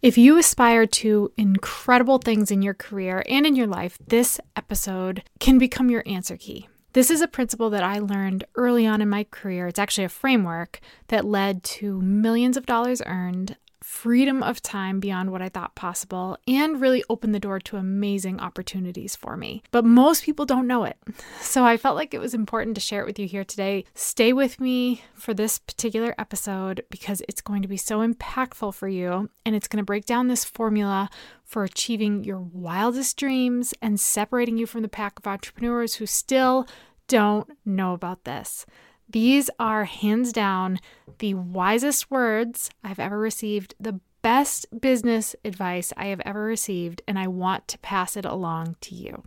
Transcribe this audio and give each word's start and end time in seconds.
If 0.00 0.16
you 0.16 0.38
aspire 0.38 0.86
to 0.86 1.32
incredible 1.36 2.18
things 2.18 2.52
in 2.52 2.62
your 2.62 2.74
career 2.74 3.24
and 3.28 3.44
in 3.44 3.56
your 3.56 3.66
life, 3.66 3.98
this 4.06 4.38
episode 4.54 5.24
can 5.40 5.58
become 5.58 5.90
your 5.90 6.04
answer 6.06 6.36
key. 6.36 6.68
This 6.92 7.10
is 7.10 7.20
a 7.20 7.26
principle 7.26 7.68
that 7.70 7.82
I 7.82 7.98
learned 7.98 8.44
early 8.54 8.86
on 8.86 9.02
in 9.02 9.08
my 9.08 9.24
career. 9.24 9.66
It's 9.66 9.78
actually 9.78 10.04
a 10.04 10.08
framework 10.08 10.78
that 11.08 11.24
led 11.24 11.64
to 11.64 12.00
millions 12.00 12.56
of 12.56 12.64
dollars 12.64 13.02
earned, 13.06 13.56
freedom 13.88 14.42
of 14.42 14.60
time 14.60 15.00
beyond 15.00 15.32
what 15.32 15.40
I 15.40 15.48
thought 15.48 15.74
possible, 15.74 16.36
and 16.46 16.78
really 16.78 17.02
opened 17.08 17.34
the 17.34 17.40
door 17.40 17.58
to 17.58 17.78
amazing 17.78 18.38
opportunities 18.38 19.16
for 19.16 19.34
me. 19.34 19.62
But 19.70 19.86
most 19.86 20.24
people 20.24 20.44
don't 20.44 20.66
know 20.66 20.84
it. 20.84 20.98
So 21.40 21.64
I 21.64 21.78
felt 21.78 21.96
like 21.96 22.12
it 22.12 22.20
was 22.20 22.34
important 22.34 22.74
to 22.74 22.80
share 22.80 23.00
it 23.00 23.06
with 23.06 23.18
you 23.18 23.26
here 23.26 23.44
today. 23.44 23.84
Stay 23.94 24.34
with 24.34 24.60
me 24.60 25.02
for 25.14 25.32
this 25.32 25.58
particular 25.58 26.14
episode 26.18 26.84
because 26.90 27.22
it's 27.26 27.40
going 27.40 27.62
to 27.62 27.68
be 27.68 27.78
so 27.78 28.06
impactful 28.06 28.74
for 28.74 28.86
you 28.86 29.30
and 29.46 29.54
it's 29.54 29.66
going 29.66 29.80
to 29.80 29.86
break 29.86 30.04
down 30.04 30.28
this 30.28 30.44
formula 30.44 31.08
for 31.44 31.64
achieving 31.64 32.22
your 32.22 32.40
wildest 32.40 33.16
dreams 33.16 33.72
and 33.80 33.98
separating 33.98 34.58
you 34.58 34.66
from 34.66 34.82
the 34.82 34.88
pack 34.88 35.18
of 35.18 35.26
entrepreneurs 35.26 35.94
who 35.94 36.06
still 36.06 36.68
don't 37.06 37.48
know 37.64 37.94
about 37.94 38.24
this. 38.24 38.66
These 39.10 39.48
are 39.58 39.84
hands 39.86 40.34
down 40.34 40.80
the 41.18 41.32
wisest 41.32 42.10
words 42.10 42.68
I've 42.84 42.98
ever 42.98 43.18
received, 43.18 43.74
the 43.80 44.00
best 44.20 44.66
business 44.82 45.34
advice 45.46 45.94
I 45.96 46.06
have 46.06 46.20
ever 46.26 46.42
received, 46.44 47.00
and 47.08 47.18
I 47.18 47.26
want 47.26 47.66
to 47.68 47.78
pass 47.78 48.18
it 48.18 48.26
along 48.26 48.76
to 48.82 48.94
you. 48.94 49.22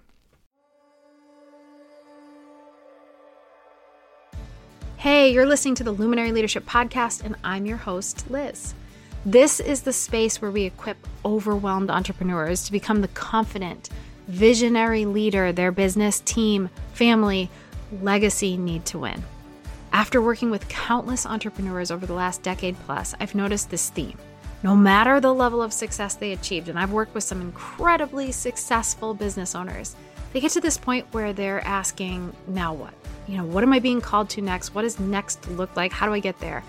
Hey, 4.98 5.34
you're 5.34 5.48
listening 5.48 5.74
to 5.76 5.84
the 5.84 5.92
Luminary 5.92 6.32
Leadership 6.32 6.68
Podcast, 6.68 7.26
and 7.26 7.36
I'm 7.44 7.66
your 7.66 7.78
host, 7.78 8.30
Liz. 8.30 8.76
This 9.26 9.60
is 9.60 9.82
the 9.82 9.94
space 9.94 10.44
where 10.44 10.52
we 10.52 10.66
equip 10.66 11.08
overwhelmed 11.26 11.90
entrepreneurs 11.90 12.66
to 12.66 12.72
become 12.72 13.02
the 13.02 13.08
confident, 13.08 13.90
visionary 14.28 15.06
leader 15.06 15.52
their 15.52 15.72
business, 15.72 16.20
team, 16.20 16.70
family, 16.94 17.50
legacy 18.00 18.58
need 18.58 18.86
to 18.86 19.00
win. 19.00 19.24
After 19.94 20.22
working 20.22 20.50
with 20.50 20.70
countless 20.70 21.26
entrepreneurs 21.26 21.92
over 21.92 22.06
the 22.06 22.14
last 22.14 22.42
decade 22.44 22.80
plus, 22.86 23.14
I've 23.20 23.36
noticed 23.36 23.70
this 23.70 23.90
theme. 23.90 24.18
No 24.64 24.74
matter 24.74 25.20
the 25.20 25.34
level 25.34 25.62
of 25.62 25.74
success 25.74 26.16
they 26.16 26.32
achieved, 26.32 26.70
and 26.70 26.80
I've 26.80 26.94
worked 26.94 27.14
with 27.14 27.26
some 27.26 27.42
incredibly 27.42 28.32
successful 28.32 29.14
business 29.14 29.54
owners, 29.54 29.96
they 30.32 30.40
get 30.40 30.52
to 30.52 30.62
this 30.62 30.78
point 30.78 31.06
where 31.12 31.34
they're 31.34 31.66
asking, 31.68 32.34
now 32.48 32.74
what? 32.74 32.94
You 33.28 33.38
know, 33.38 33.44
what 33.44 33.64
am 33.64 33.74
I 33.74 33.80
being 33.80 34.00
called 34.00 34.30
to 34.32 34.42
next? 34.42 34.74
What 34.74 34.84
does 34.84 34.98
next 34.98 35.46
look 35.50 35.76
like? 35.76 35.92
How 35.92 36.06
do 36.06 36.14
I 36.14 36.20
get 36.20 36.40
there? 36.40 36.64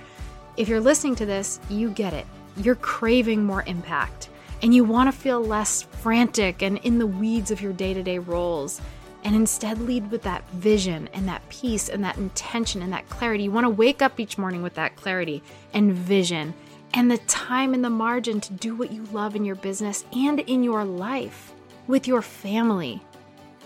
If 0.56 0.68
you're 0.68 0.80
listening 0.80 1.14
to 1.16 1.26
this, 1.26 1.60
you 1.70 1.90
get 1.90 2.12
it. 2.12 2.26
You're 2.56 2.74
craving 2.74 3.44
more 3.44 3.62
impact, 3.68 4.30
and 4.62 4.74
you 4.74 4.82
want 4.82 5.12
to 5.12 5.16
feel 5.16 5.40
less 5.40 5.82
frantic 5.82 6.62
and 6.62 6.78
in 6.78 6.98
the 6.98 7.06
weeds 7.06 7.52
of 7.52 7.60
your 7.60 7.72
day 7.72 7.94
to 7.94 8.02
day 8.02 8.18
roles 8.18 8.80
and 9.24 9.34
instead 9.34 9.80
lead 9.80 10.10
with 10.10 10.22
that 10.22 10.48
vision 10.50 11.08
and 11.12 11.28
that 11.28 11.48
peace 11.48 11.88
and 11.88 12.02
that 12.04 12.16
intention 12.16 12.82
and 12.82 12.92
that 12.92 13.08
clarity. 13.08 13.44
You 13.44 13.52
want 13.52 13.64
to 13.64 13.70
wake 13.70 14.02
up 14.02 14.18
each 14.18 14.38
morning 14.38 14.62
with 14.62 14.74
that 14.74 14.96
clarity 14.96 15.42
and 15.72 15.92
vision 15.92 16.54
and 16.94 17.10
the 17.10 17.18
time 17.18 17.74
and 17.74 17.84
the 17.84 17.90
margin 17.90 18.40
to 18.40 18.52
do 18.52 18.74
what 18.74 18.92
you 18.92 19.04
love 19.12 19.36
in 19.36 19.44
your 19.44 19.54
business 19.54 20.04
and 20.12 20.40
in 20.40 20.62
your 20.62 20.84
life 20.84 21.52
with 21.86 22.06
your 22.06 22.22
family. 22.22 23.00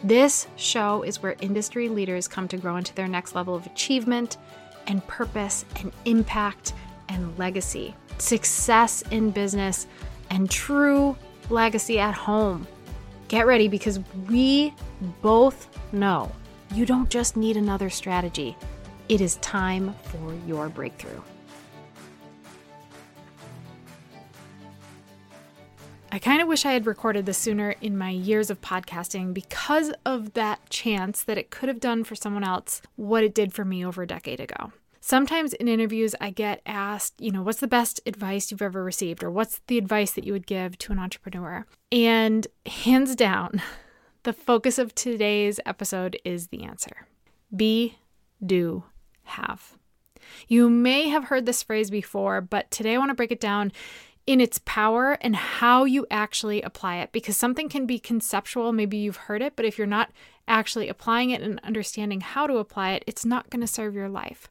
This 0.05 0.47
show 0.57 1.03
is 1.03 1.23
where 1.23 1.37
industry 1.41 1.89
leaders 1.89 2.29
come 2.29 2.49
to 2.49 2.57
grow 2.57 2.77
into 2.77 2.95
their 2.95 3.09
next 3.09 3.35
level 3.35 3.55
of 3.55 3.67
achievement 3.67 4.37
and 4.87 5.05
purpose 5.07 5.65
and 5.81 5.91
impact 6.05 6.75
and 7.09 7.37
legacy, 7.39 7.95
success 8.19 9.03
in 9.11 9.31
business, 9.31 9.87
and 10.31 10.51
true 10.51 11.17
legacy 11.51 11.99
at 11.99 12.15
home. 12.15 12.67
Get 13.29 13.47
ready 13.47 13.67
because 13.67 13.99
we 14.29 14.73
both 15.21 15.69
know 15.93 16.31
you 16.73 16.87
don't 16.87 17.11
just 17.11 17.37
need 17.37 17.57
another 17.57 17.91
strategy, 17.91 18.57
it 19.09 19.21
is 19.21 19.37
time 19.37 19.95
for 20.05 20.35
your 20.47 20.69
breakthrough. 20.69 21.21
I 26.13 26.19
kind 26.19 26.41
of 26.41 26.49
wish 26.49 26.65
I 26.65 26.73
had 26.73 26.87
recorded 26.87 27.27
this 27.27 27.37
sooner 27.37 27.75
in 27.83 27.99
my 27.99 28.11
years 28.11 28.49
of 28.49 28.63
podcasting 28.63 29.35
because 29.35 29.93
of 30.07 30.33
that 30.35 30.71
chance 30.71 31.23
that 31.25 31.37
it 31.37 31.51
could 31.51 31.69
have 31.69 31.81
done 31.81 32.05
for 32.05 32.15
someone 32.15 32.45
else 32.45 32.81
what 32.95 33.23
it 33.23 33.35
did 33.35 33.53
for 33.53 33.65
me 33.65 33.85
over 33.85 34.03
a 34.03 34.07
decade 34.07 34.41
ago. 34.41 34.73
Sometimes 35.09 35.53
in 35.53 35.69
interviews, 35.69 36.17
I 36.21 36.31
get 36.31 36.61
asked, 36.67 37.21
you 37.21 37.31
know, 37.31 37.41
what's 37.41 37.61
the 37.61 37.69
best 37.69 38.01
advice 38.07 38.51
you've 38.51 38.61
ever 38.61 38.83
received, 38.83 39.23
or 39.23 39.31
what's 39.31 39.61
the 39.69 39.79
advice 39.79 40.11
that 40.11 40.25
you 40.25 40.33
would 40.33 40.49
give 40.49 40.77
to 40.79 40.91
an 40.91 40.99
entrepreneur? 40.99 41.65
And 41.93 42.45
hands 42.67 43.15
down, 43.15 43.63
the 44.25 44.33
focus 44.33 44.81
of 44.81 44.97
today's 44.97 45.61
episode 45.65 46.19
is 46.25 46.49
the 46.49 46.65
answer 46.65 47.07
be, 47.55 47.99
do, 48.45 48.83
have. 49.23 49.79
You 50.49 50.69
may 50.69 51.09
have 51.09 51.27
heard 51.27 51.47
this 51.47 51.63
phrase 51.63 51.89
before, 51.89 52.41
but 52.41 52.69
today 52.73 52.97
I 52.97 52.99
want 52.99 53.11
to 53.11 53.15
break 53.15 53.31
it 53.31 53.39
down 53.39 53.71
in 54.27 54.41
its 54.41 54.61
power 54.65 55.19
and 55.21 55.37
how 55.37 55.85
you 55.85 56.05
actually 56.11 56.63
apply 56.63 56.97
it 56.97 57.13
because 57.13 57.37
something 57.37 57.69
can 57.69 57.87
be 57.87 58.01
conceptual. 58.01 58.73
Maybe 58.73 58.97
you've 58.97 59.17
heard 59.17 59.41
it, 59.41 59.55
but 59.55 59.67
if 59.67 59.79
you're 59.79 59.87
not 59.87 60.11
actually 60.49 60.89
applying 60.89 61.31
it 61.31 61.43
and 61.43 61.61
understanding 61.63 62.23
how 62.23 62.49
to 62.49 62.57
apply 62.57 62.95
it, 62.95 63.05
it's 63.07 63.25
not 63.25 63.51
going 63.51 63.61
to 63.61 63.69
serve 63.69 63.95
your 63.95 64.09
life 64.09 64.49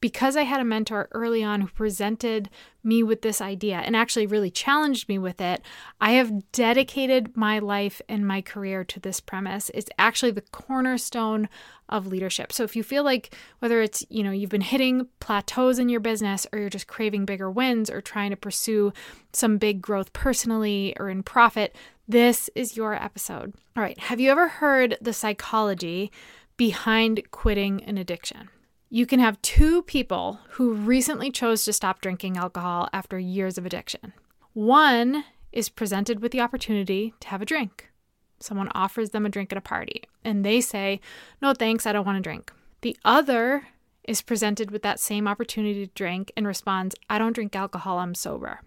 because 0.00 0.36
I 0.36 0.42
had 0.42 0.60
a 0.60 0.64
mentor 0.64 1.08
early 1.12 1.42
on 1.42 1.60
who 1.60 1.68
presented 1.68 2.50
me 2.84 3.02
with 3.02 3.22
this 3.22 3.40
idea 3.40 3.78
and 3.78 3.96
actually 3.96 4.26
really 4.26 4.50
challenged 4.50 5.08
me 5.08 5.18
with 5.18 5.40
it, 5.40 5.62
I 6.00 6.12
have 6.12 6.50
dedicated 6.52 7.36
my 7.36 7.58
life 7.58 8.00
and 8.08 8.26
my 8.26 8.40
career 8.42 8.84
to 8.84 9.00
this 9.00 9.20
premise. 9.20 9.70
It's 9.74 9.90
actually 9.98 10.32
the 10.32 10.42
cornerstone 10.42 11.48
of 11.88 12.06
leadership. 12.06 12.52
So 12.52 12.64
if 12.64 12.76
you 12.76 12.82
feel 12.82 13.04
like 13.04 13.34
whether 13.60 13.80
it's, 13.80 14.04
you 14.08 14.22
know, 14.22 14.30
you've 14.30 14.50
been 14.50 14.60
hitting 14.60 15.08
plateaus 15.20 15.78
in 15.78 15.88
your 15.88 16.00
business 16.00 16.46
or 16.52 16.58
you're 16.58 16.70
just 16.70 16.86
craving 16.86 17.24
bigger 17.24 17.50
wins 17.50 17.90
or 17.90 18.00
trying 18.00 18.30
to 18.30 18.36
pursue 18.36 18.92
some 19.32 19.58
big 19.58 19.80
growth 19.80 20.12
personally 20.12 20.94
or 20.98 21.08
in 21.08 21.22
profit, 21.22 21.74
this 22.08 22.48
is 22.54 22.76
your 22.76 22.94
episode. 22.94 23.54
All 23.76 23.82
right, 23.82 23.98
have 23.98 24.20
you 24.20 24.30
ever 24.30 24.48
heard 24.48 24.96
the 25.00 25.12
psychology 25.12 26.12
behind 26.56 27.22
quitting 27.30 27.82
an 27.84 27.98
addiction? 27.98 28.48
You 28.88 29.04
can 29.04 29.18
have 29.18 29.42
two 29.42 29.82
people 29.82 30.38
who 30.50 30.72
recently 30.72 31.32
chose 31.32 31.64
to 31.64 31.72
stop 31.72 32.00
drinking 32.00 32.36
alcohol 32.36 32.88
after 32.92 33.18
years 33.18 33.58
of 33.58 33.66
addiction. 33.66 34.12
One 34.52 35.24
is 35.50 35.68
presented 35.68 36.20
with 36.20 36.30
the 36.30 36.40
opportunity 36.40 37.12
to 37.20 37.28
have 37.28 37.42
a 37.42 37.46
drink. 37.46 37.90
Someone 38.38 38.70
offers 38.74 39.10
them 39.10 39.26
a 39.26 39.28
drink 39.28 39.50
at 39.50 39.58
a 39.58 39.62
party, 39.62 40.04
and 40.24 40.44
they 40.44 40.60
say, 40.60 41.00
No, 41.42 41.52
thanks, 41.52 41.84
I 41.84 41.92
don't 41.92 42.06
want 42.06 42.16
to 42.16 42.22
drink. 42.22 42.52
The 42.82 42.96
other 43.04 43.66
is 44.04 44.22
presented 44.22 44.70
with 44.70 44.82
that 44.82 45.00
same 45.00 45.26
opportunity 45.26 45.86
to 45.86 45.92
drink 45.94 46.30
and 46.36 46.46
responds, 46.46 46.94
I 47.10 47.18
don't 47.18 47.32
drink 47.32 47.56
alcohol, 47.56 47.98
I'm 47.98 48.14
sober. 48.14 48.60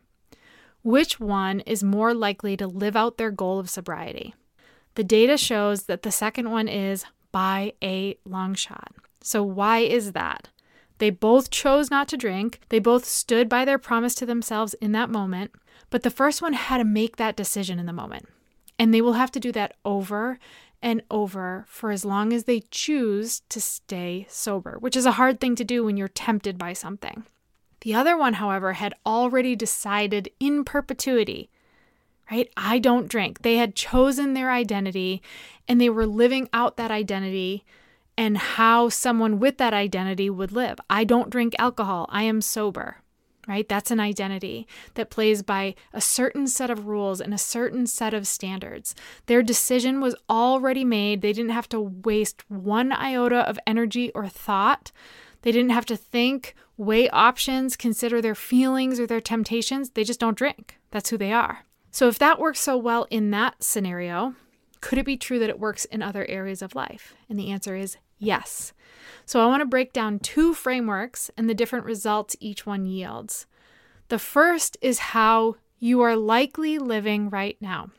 Which 0.84 1.20
one 1.20 1.62
is 1.62 1.84
more 1.84 2.14
likely 2.14 2.58
to 2.58 2.68
live 2.68 2.98
out 2.98 3.18
their 3.18 3.32
goal 3.32 3.58
of 3.58 3.70
sobriety? 3.70 4.34
The 4.96 5.04
data 5.04 5.38
shows 5.38 5.84
that 5.84 6.02
the 6.02 6.12
second 6.12 6.52
one 6.52 6.68
is 6.68 7.06
by 7.32 7.74
a 7.82 8.18
long 8.26 8.54
shot. 8.54 8.92
So, 9.22 9.44
why 9.44 9.80
is 9.80 10.14
that? 10.14 10.50
They 11.00 11.10
both 11.10 11.50
chose 11.50 11.90
not 11.90 12.08
to 12.10 12.18
drink. 12.18 12.60
They 12.70 12.80
both 12.80 13.06
stood 13.06 13.50
by 13.50 13.66
their 13.66 13.78
promise 13.78 14.16
to 14.16 14.26
themselves 14.26 14.74
in 14.76 14.92
that 14.92 15.10
moment. 15.10 15.52
But 15.90 16.04
the 16.04 16.12
first 16.12 16.42
one 16.42 16.54
had 16.54 16.78
to 16.78 16.84
make 16.84 17.16
that 17.18 17.36
decision 17.36 17.80
in 17.80 17.86
the 17.86 17.94
moment. 17.94 18.28
And 18.78 18.94
they 18.94 19.02
will 19.02 19.14
have 19.14 19.32
to 19.32 19.40
do 19.40 19.52
that 19.54 19.76
over 19.84 20.40
and 20.82 21.02
over 21.10 21.66
for 21.68 21.92
as 21.92 22.06
long 22.06 22.32
as 22.32 22.46
they 22.46 22.62
choose 22.72 23.42
to 23.50 23.60
stay 23.60 24.26
sober, 24.30 24.78
which 24.80 24.96
is 24.96 25.06
a 25.06 25.14
hard 25.14 25.40
thing 25.40 25.56
to 25.56 25.66
do 25.66 25.84
when 25.84 25.98
you're 25.98 26.08
tempted 26.08 26.58
by 26.58 26.74
something. 26.74 27.24
The 27.82 27.94
other 27.94 28.18
one, 28.18 28.34
however, 28.34 28.74
had 28.74 28.94
already 29.06 29.56
decided 29.56 30.30
in 30.40 30.64
perpetuity, 30.64 31.50
right? 32.30 32.50
I 32.56 32.80
don't 32.80 33.08
drink. 33.08 33.42
They 33.42 33.56
had 33.56 33.76
chosen 33.76 34.34
their 34.34 34.52
identity 34.52 35.22
and 35.68 35.80
they 35.80 35.90
were 35.90 36.06
living 36.06 36.50
out 36.54 36.78
that 36.78 36.92
identity 36.92 37.66
and 38.20 38.38
how 38.38 38.90
someone 38.90 39.40
with 39.40 39.58
that 39.60 39.74
identity 39.74 40.30
would 40.30 40.52
live. 40.52 40.78
I 40.90 41.06
don't 41.06 41.30
drink 41.30 41.56
alcohol, 41.58 42.06
I 42.10 42.24
am 42.24 42.42
sober, 42.42 42.98
right? 43.48 43.68
That's 43.68 43.92
an 43.92 44.02
identity 44.02 44.68
that 44.96 45.10
plays 45.10 45.42
by 45.42 45.74
a 45.94 46.02
certain 46.02 46.46
set 46.46 46.70
of 46.70 46.86
rules 46.86 47.22
and 47.22 47.34
a 47.34 47.38
certain 47.38 47.88
set 47.88 48.14
of 48.14 48.28
standards. 48.28 48.94
Their 49.28 49.42
decision 49.42 50.02
was 50.02 50.18
already 50.30 50.84
made. 50.84 51.22
They 51.22 51.32
didn't 51.32 51.52
have 51.52 51.70
to 51.70 51.80
waste 51.80 52.44
one 52.50 52.92
iota 52.92 53.48
of 53.48 53.58
energy 53.66 54.12
or 54.14 54.28
thought. 54.28 54.92
They 55.44 55.54
didn't 55.54 55.72
have 55.72 55.86
to 55.86 55.96
think, 55.96 56.56
weigh 56.76 57.10
options, 57.12 57.78
consider 57.78 58.22
their 58.22 58.36
feelings 58.36 59.00
or 59.00 59.08
their 59.08 59.22
temptations. 59.22 59.92
They 59.92 60.04
just 60.04 60.20
don't 60.20 60.38
drink. 60.38 60.78
That's 60.92 61.10
who 61.10 61.18
they 61.18 61.32
are. 61.32 61.60
So, 61.90 62.10
if 62.10 62.20
that 62.20 62.38
works 62.38 62.60
so 62.60 62.76
well 62.76 63.08
in 63.10 63.32
that 63.32 63.64
scenario, 63.64 64.36
could 64.82 64.98
it 64.98 65.06
be 65.06 65.18
true 65.18 65.40
that 65.40 65.50
it 65.50 65.60
works 65.60 65.86
in 65.86 66.02
other 66.02 66.26
areas 66.26 66.62
of 66.62 66.76
life? 66.76 67.16
And 67.30 67.40
the 67.40 67.50
answer 67.50 67.76
is 67.76 67.98
Yes. 68.20 68.74
So 69.26 69.40
I 69.42 69.48
want 69.48 69.62
to 69.62 69.66
break 69.66 69.94
down 69.94 70.20
two 70.20 70.54
frameworks 70.54 71.32
and 71.38 71.50
the 71.50 71.54
different 71.54 71.86
results 71.86 72.36
each 72.40 72.66
one 72.66 72.86
yields. 72.86 73.48
The 74.10 74.20
first 74.20 74.78
is 74.82 75.00
how 75.00 75.56
you 75.80 76.02
are 76.02 76.16
likely 76.16 76.78
living 76.78 77.30
right 77.30 77.58
now. 77.62 77.92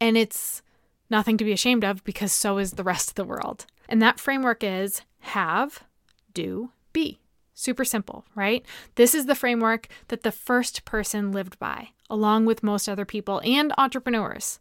And 0.00 0.16
it's 0.16 0.62
nothing 1.08 1.36
to 1.36 1.44
be 1.44 1.52
ashamed 1.52 1.84
of 1.84 2.02
because 2.02 2.32
so 2.32 2.58
is 2.58 2.72
the 2.72 2.82
rest 2.82 3.10
of 3.10 3.14
the 3.14 3.24
world. 3.24 3.66
And 3.88 4.02
that 4.02 4.18
framework 4.18 4.64
is 4.64 5.02
have, 5.20 5.84
do, 6.32 6.70
be. 6.92 7.20
Super 7.56 7.84
simple, 7.84 8.24
right? 8.34 8.66
This 8.96 9.14
is 9.14 9.26
the 9.26 9.36
framework 9.36 9.86
that 10.08 10.22
the 10.22 10.32
first 10.32 10.84
person 10.84 11.30
lived 11.30 11.56
by, 11.60 11.90
along 12.10 12.46
with 12.46 12.64
most 12.64 12.88
other 12.88 13.04
people 13.04 13.40
and 13.44 13.72
entrepreneurs. 13.78 14.58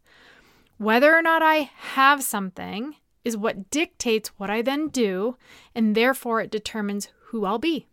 Whether 0.78 1.16
or 1.16 1.22
not 1.22 1.42
I 1.42 1.70
have 1.94 2.24
something 2.24 2.96
is 3.24 3.38
what 3.38 3.70
dictates 3.70 4.30
what 4.38 4.50
I 4.50 4.62
then 4.62 4.90
do, 4.90 5.38
and 5.74 5.96
therefore 5.96 6.42
it 6.42 6.52
determines 6.52 7.10
who 7.28 7.46
I'll 7.46 7.60
be. 7.60 7.88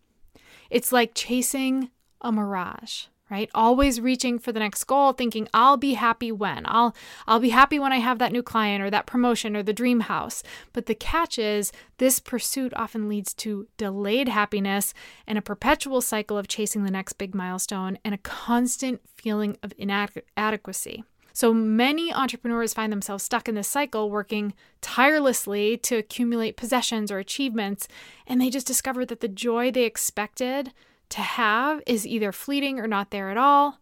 It's 0.71 0.93
like 0.93 1.13
chasing 1.15 1.91
a 2.21 2.33
mirage 2.33 3.07
right? 3.31 3.49
Always 3.55 4.01
reaching 4.01 4.39
for 4.39 4.53
the 4.53 4.59
next 4.59 4.85
goal 4.85 5.13
thinking 5.13 5.49
i'll 5.55 5.77
be 5.77 5.95
happy 5.95 6.33
when. 6.33 6.65
I'll 6.67 6.95
i'll 7.27 7.41
be 7.41 7.51
happy 7.51 7.79
when 7.79 7.93
i 7.93 7.99
have 7.99 8.19
that 8.19 8.33
new 8.33 8.43
client 8.43 8.83
or 8.83 8.91
that 8.91 9.07
promotion 9.07 9.57
or 9.57 9.63
the 9.63 9.73
dream 9.73 10.01
house. 10.01 10.43
But 10.73 10.87
the 10.87 10.95
catch 10.95 11.39
is 11.39 11.73
this 11.99 12.19
pursuit 12.19 12.73
often 12.75 13.09
leads 13.09 13.33
to 13.35 13.69
delayed 13.77 14.29
happiness 14.29 14.93
and 15.27 15.39
a 15.39 15.43
perpetual 15.43 16.01
cycle 16.01 16.37
of 16.37 16.49
chasing 16.49 16.85
the 16.85 16.91
next 16.91 17.15
big 17.15 17.35
milestone 17.35 17.99
and 18.05 18.15
a 18.15 18.19
constant 18.19 19.01
feeling 19.17 19.57
of 19.63 19.73
inadequacy 19.79 21.05
so 21.41 21.55
many 21.55 22.13
entrepreneurs 22.13 22.75
find 22.75 22.93
themselves 22.93 23.25
stuck 23.25 23.49
in 23.49 23.55
this 23.55 23.67
cycle, 23.67 24.11
working 24.11 24.53
tirelessly 24.83 25.79
to 25.79 25.97
accumulate 25.97 26.59
possessions 26.59 27.11
or 27.11 27.19
achievements, 27.19 27.89
and 28.27 28.39
they 28.39 28.51
just 28.51 28.67
discover 28.67 29.07
that 29.07 29.21
the 29.21 29.27
joy 29.27 29.71
they 29.71 29.85
expected 29.85 30.75
to 31.09 31.23
have 31.23 31.83
is 31.87 32.07
either 32.07 32.31
fleeting 32.31 32.79
or 32.79 32.87
not 32.87 33.11
there 33.11 33.31
at 33.31 33.39
all. 33.39 33.79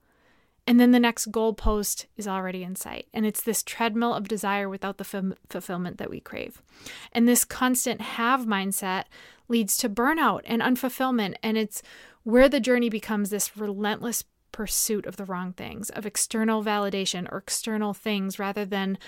And 0.69 0.79
then 0.79 0.93
the 0.93 1.01
next 1.01 1.33
goalpost 1.33 2.07
is 2.17 2.29
already 2.29 2.63
in 2.63 2.77
sight. 2.77 3.09
And 3.13 3.27
it's 3.27 3.43
this 3.43 3.65
treadmill 3.65 4.15
of 4.15 4.29
desire 4.29 4.69
without 4.69 4.99
the 4.99 5.09
f- 5.13 5.37
fulfillment 5.51 5.99
that 5.99 6.11
we 6.11 6.21
crave. 6.21 6.63
And 7.11 7.27
this 7.27 7.45
constant 7.45 8.01
have 8.01 8.47
mindset 8.47 9.07
leads 9.49 9.77
to 9.79 9.89
burnout 9.89 10.43
and 10.45 10.63
unfulfillment. 10.63 11.35
And 11.43 11.59
it's 11.59 11.83
where 12.23 12.49
the 12.49 12.61
journey 12.61 12.89
becomes 12.89 13.31
this 13.31 13.57
relentless 13.57 14.23
pursuit 14.59 15.07
of 15.07 15.15
the 15.15 15.25
wrong 15.25 15.53
things, 15.53 15.89
of 15.91 16.05
external 16.05 16.65
validation 16.65 17.31
or 17.31 17.39
external 17.39 17.95
things, 17.95 18.41
rather 18.41 18.65
than 18.65 18.99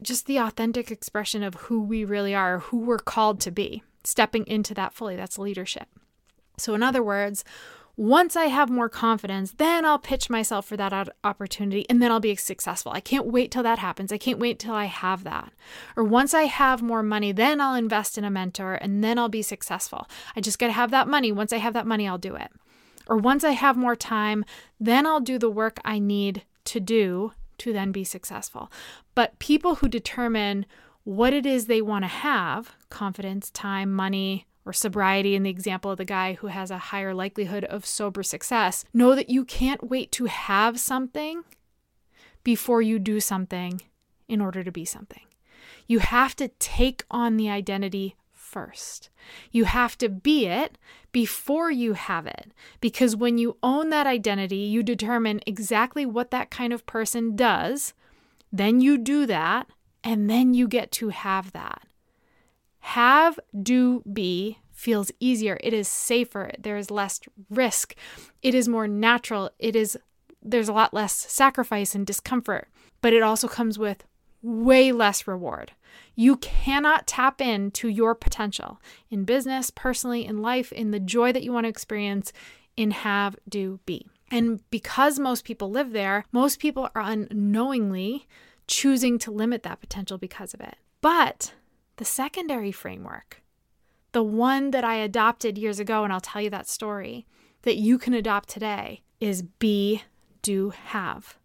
just 0.00 0.26
the 0.26 0.36
authentic 0.36 0.92
expression 0.92 1.42
of 1.42 1.56
who 1.56 1.82
we 1.82 2.04
really 2.04 2.36
are, 2.36 2.60
who 2.60 2.78
we're 2.78 2.96
called 2.96 3.40
to 3.40 3.50
be, 3.50 3.82
stepping 4.04 4.46
into 4.46 4.72
that 4.72 4.94
fully. 4.94 5.16
That's 5.16 5.40
leadership. 5.40 5.88
So, 6.56 6.72
in 6.74 6.84
other 6.84 7.02
words, 7.02 7.42
once 7.96 8.36
I 8.36 8.44
have 8.44 8.70
more 8.70 8.88
confidence, 8.88 9.54
then 9.58 9.84
I'll 9.84 9.98
pitch 9.98 10.30
myself 10.30 10.66
for 10.66 10.76
that 10.76 11.08
opportunity 11.24 11.84
and 11.90 12.00
then 12.00 12.12
I'll 12.12 12.20
be 12.20 12.36
successful. 12.36 12.92
I 12.92 13.00
can't 13.00 13.26
wait 13.26 13.50
till 13.50 13.64
that 13.64 13.80
happens. 13.80 14.12
I 14.12 14.18
can't 14.18 14.38
wait 14.38 14.60
till 14.60 14.72
I 14.72 14.84
have 14.84 15.24
that. 15.24 15.52
Or 15.96 16.04
once 16.04 16.32
I 16.32 16.42
have 16.42 16.80
more 16.80 17.02
money, 17.02 17.32
then 17.32 17.60
I'll 17.60 17.74
invest 17.74 18.16
in 18.16 18.24
a 18.24 18.30
mentor 18.30 18.74
and 18.74 19.02
then 19.02 19.18
I'll 19.18 19.28
be 19.28 19.42
successful. 19.42 20.06
I 20.36 20.40
just 20.40 20.60
got 20.60 20.68
to 20.68 20.74
have 20.74 20.92
that 20.92 21.08
money. 21.08 21.32
Once 21.32 21.52
I 21.52 21.56
have 21.56 21.74
that 21.74 21.88
money, 21.88 22.06
I'll 22.06 22.18
do 22.18 22.36
it. 22.36 22.52
Or 23.10 23.16
once 23.16 23.42
I 23.42 23.50
have 23.50 23.76
more 23.76 23.96
time, 23.96 24.44
then 24.78 25.04
I'll 25.04 25.20
do 25.20 25.36
the 25.36 25.50
work 25.50 25.80
I 25.84 25.98
need 25.98 26.44
to 26.66 26.78
do 26.78 27.32
to 27.58 27.72
then 27.72 27.90
be 27.90 28.04
successful. 28.04 28.70
But 29.16 29.38
people 29.40 29.74
who 29.74 29.88
determine 29.88 30.64
what 31.02 31.32
it 31.32 31.44
is 31.44 31.66
they 31.66 31.82
want 31.82 32.04
to 32.04 32.08
have 32.08 32.76
confidence, 32.88 33.50
time, 33.50 33.92
money, 33.92 34.46
or 34.64 34.72
sobriety 34.72 35.34
in 35.34 35.42
the 35.42 35.50
example 35.50 35.90
of 35.90 35.98
the 35.98 36.04
guy 36.04 36.34
who 36.34 36.46
has 36.46 36.70
a 36.70 36.78
higher 36.78 37.12
likelihood 37.12 37.64
of 37.64 37.84
sober 37.84 38.22
success, 38.22 38.84
know 38.94 39.16
that 39.16 39.28
you 39.28 39.44
can't 39.44 39.90
wait 39.90 40.12
to 40.12 40.26
have 40.26 40.78
something 40.78 41.42
before 42.44 42.80
you 42.80 43.00
do 43.00 43.18
something 43.18 43.82
in 44.28 44.40
order 44.40 44.62
to 44.62 44.70
be 44.70 44.84
something. 44.84 45.22
You 45.88 45.98
have 45.98 46.36
to 46.36 46.48
take 46.60 47.04
on 47.10 47.36
the 47.36 47.50
identity 47.50 48.14
first. 48.50 49.10
You 49.50 49.64
have 49.64 49.96
to 49.98 50.08
be 50.08 50.46
it 50.46 50.76
before 51.12 51.70
you 51.70 51.92
have 51.94 52.26
it. 52.26 52.52
Because 52.80 53.16
when 53.16 53.38
you 53.38 53.56
own 53.62 53.90
that 53.90 54.06
identity, 54.06 54.56
you 54.56 54.82
determine 54.82 55.40
exactly 55.46 56.04
what 56.04 56.30
that 56.30 56.50
kind 56.50 56.72
of 56.72 56.86
person 56.86 57.36
does. 57.36 57.94
Then 58.52 58.80
you 58.80 58.98
do 58.98 59.26
that, 59.26 59.68
and 60.02 60.28
then 60.28 60.54
you 60.54 60.66
get 60.66 60.90
to 60.92 61.10
have 61.10 61.52
that. 61.52 61.82
Have, 62.80 63.38
do, 63.62 64.02
be 64.10 64.58
feels 64.72 65.12
easier. 65.20 65.58
It 65.62 65.74
is 65.74 65.86
safer. 65.88 66.50
There 66.58 66.78
is 66.78 66.90
less 66.90 67.20
risk. 67.50 67.94
It 68.42 68.54
is 68.54 68.66
more 68.66 68.88
natural. 68.88 69.50
It 69.58 69.76
is 69.76 69.98
there's 70.42 70.70
a 70.70 70.72
lot 70.72 70.94
less 70.94 71.12
sacrifice 71.12 71.94
and 71.94 72.06
discomfort, 72.06 72.68
but 73.02 73.12
it 73.12 73.22
also 73.22 73.46
comes 73.46 73.78
with 73.78 74.04
way 74.42 74.90
less 74.90 75.26
reward. 75.26 75.72
You 76.14 76.36
cannot 76.36 77.06
tap 77.06 77.40
into 77.40 77.88
your 77.88 78.14
potential 78.14 78.80
in 79.10 79.24
business, 79.24 79.70
personally, 79.70 80.26
in 80.26 80.42
life, 80.42 80.72
in 80.72 80.90
the 80.90 81.00
joy 81.00 81.32
that 81.32 81.42
you 81.42 81.52
want 81.52 81.64
to 81.64 81.70
experience 81.70 82.32
in 82.76 82.90
have, 82.92 83.36
do, 83.48 83.80
be. 83.86 84.06
And 84.30 84.60
because 84.70 85.18
most 85.18 85.44
people 85.44 85.70
live 85.70 85.92
there, 85.92 86.24
most 86.32 86.60
people 86.60 86.88
are 86.94 87.02
unknowingly 87.02 88.26
choosing 88.66 89.18
to 89.18 89.30
limit 89.30 89.62
that 89.64 89.80
potential 89.80 90.18
because 90.18 90.54
of 90.54 90.60
it. 90.60 90.76
But 91.00 91.54
the 91.96 92.04
secondary 92.04 92.72
framework, 92.72 93.42
the 94.12 94.22
one 94.22 94.70
that 94.70 94.84
I 94.84 94.94
adopted 94.96 95.58
years 95.58 95.80
ago, 95.80 96.04
and 96.04 96.12
I'll 96.12 96.20
tell 96.20 96.42
you 96.42 96.50
that 96.50 96.68
story, 96.68 97.26
that 97.62 97.76
you 97.76 97.98
can 97.98 98.14
adopt 98.14 98.48
today 98.48 99.02
is 99.20 99.42
be, 99.42 100.02
do, 100.42 100.70
have. 100.70 101.36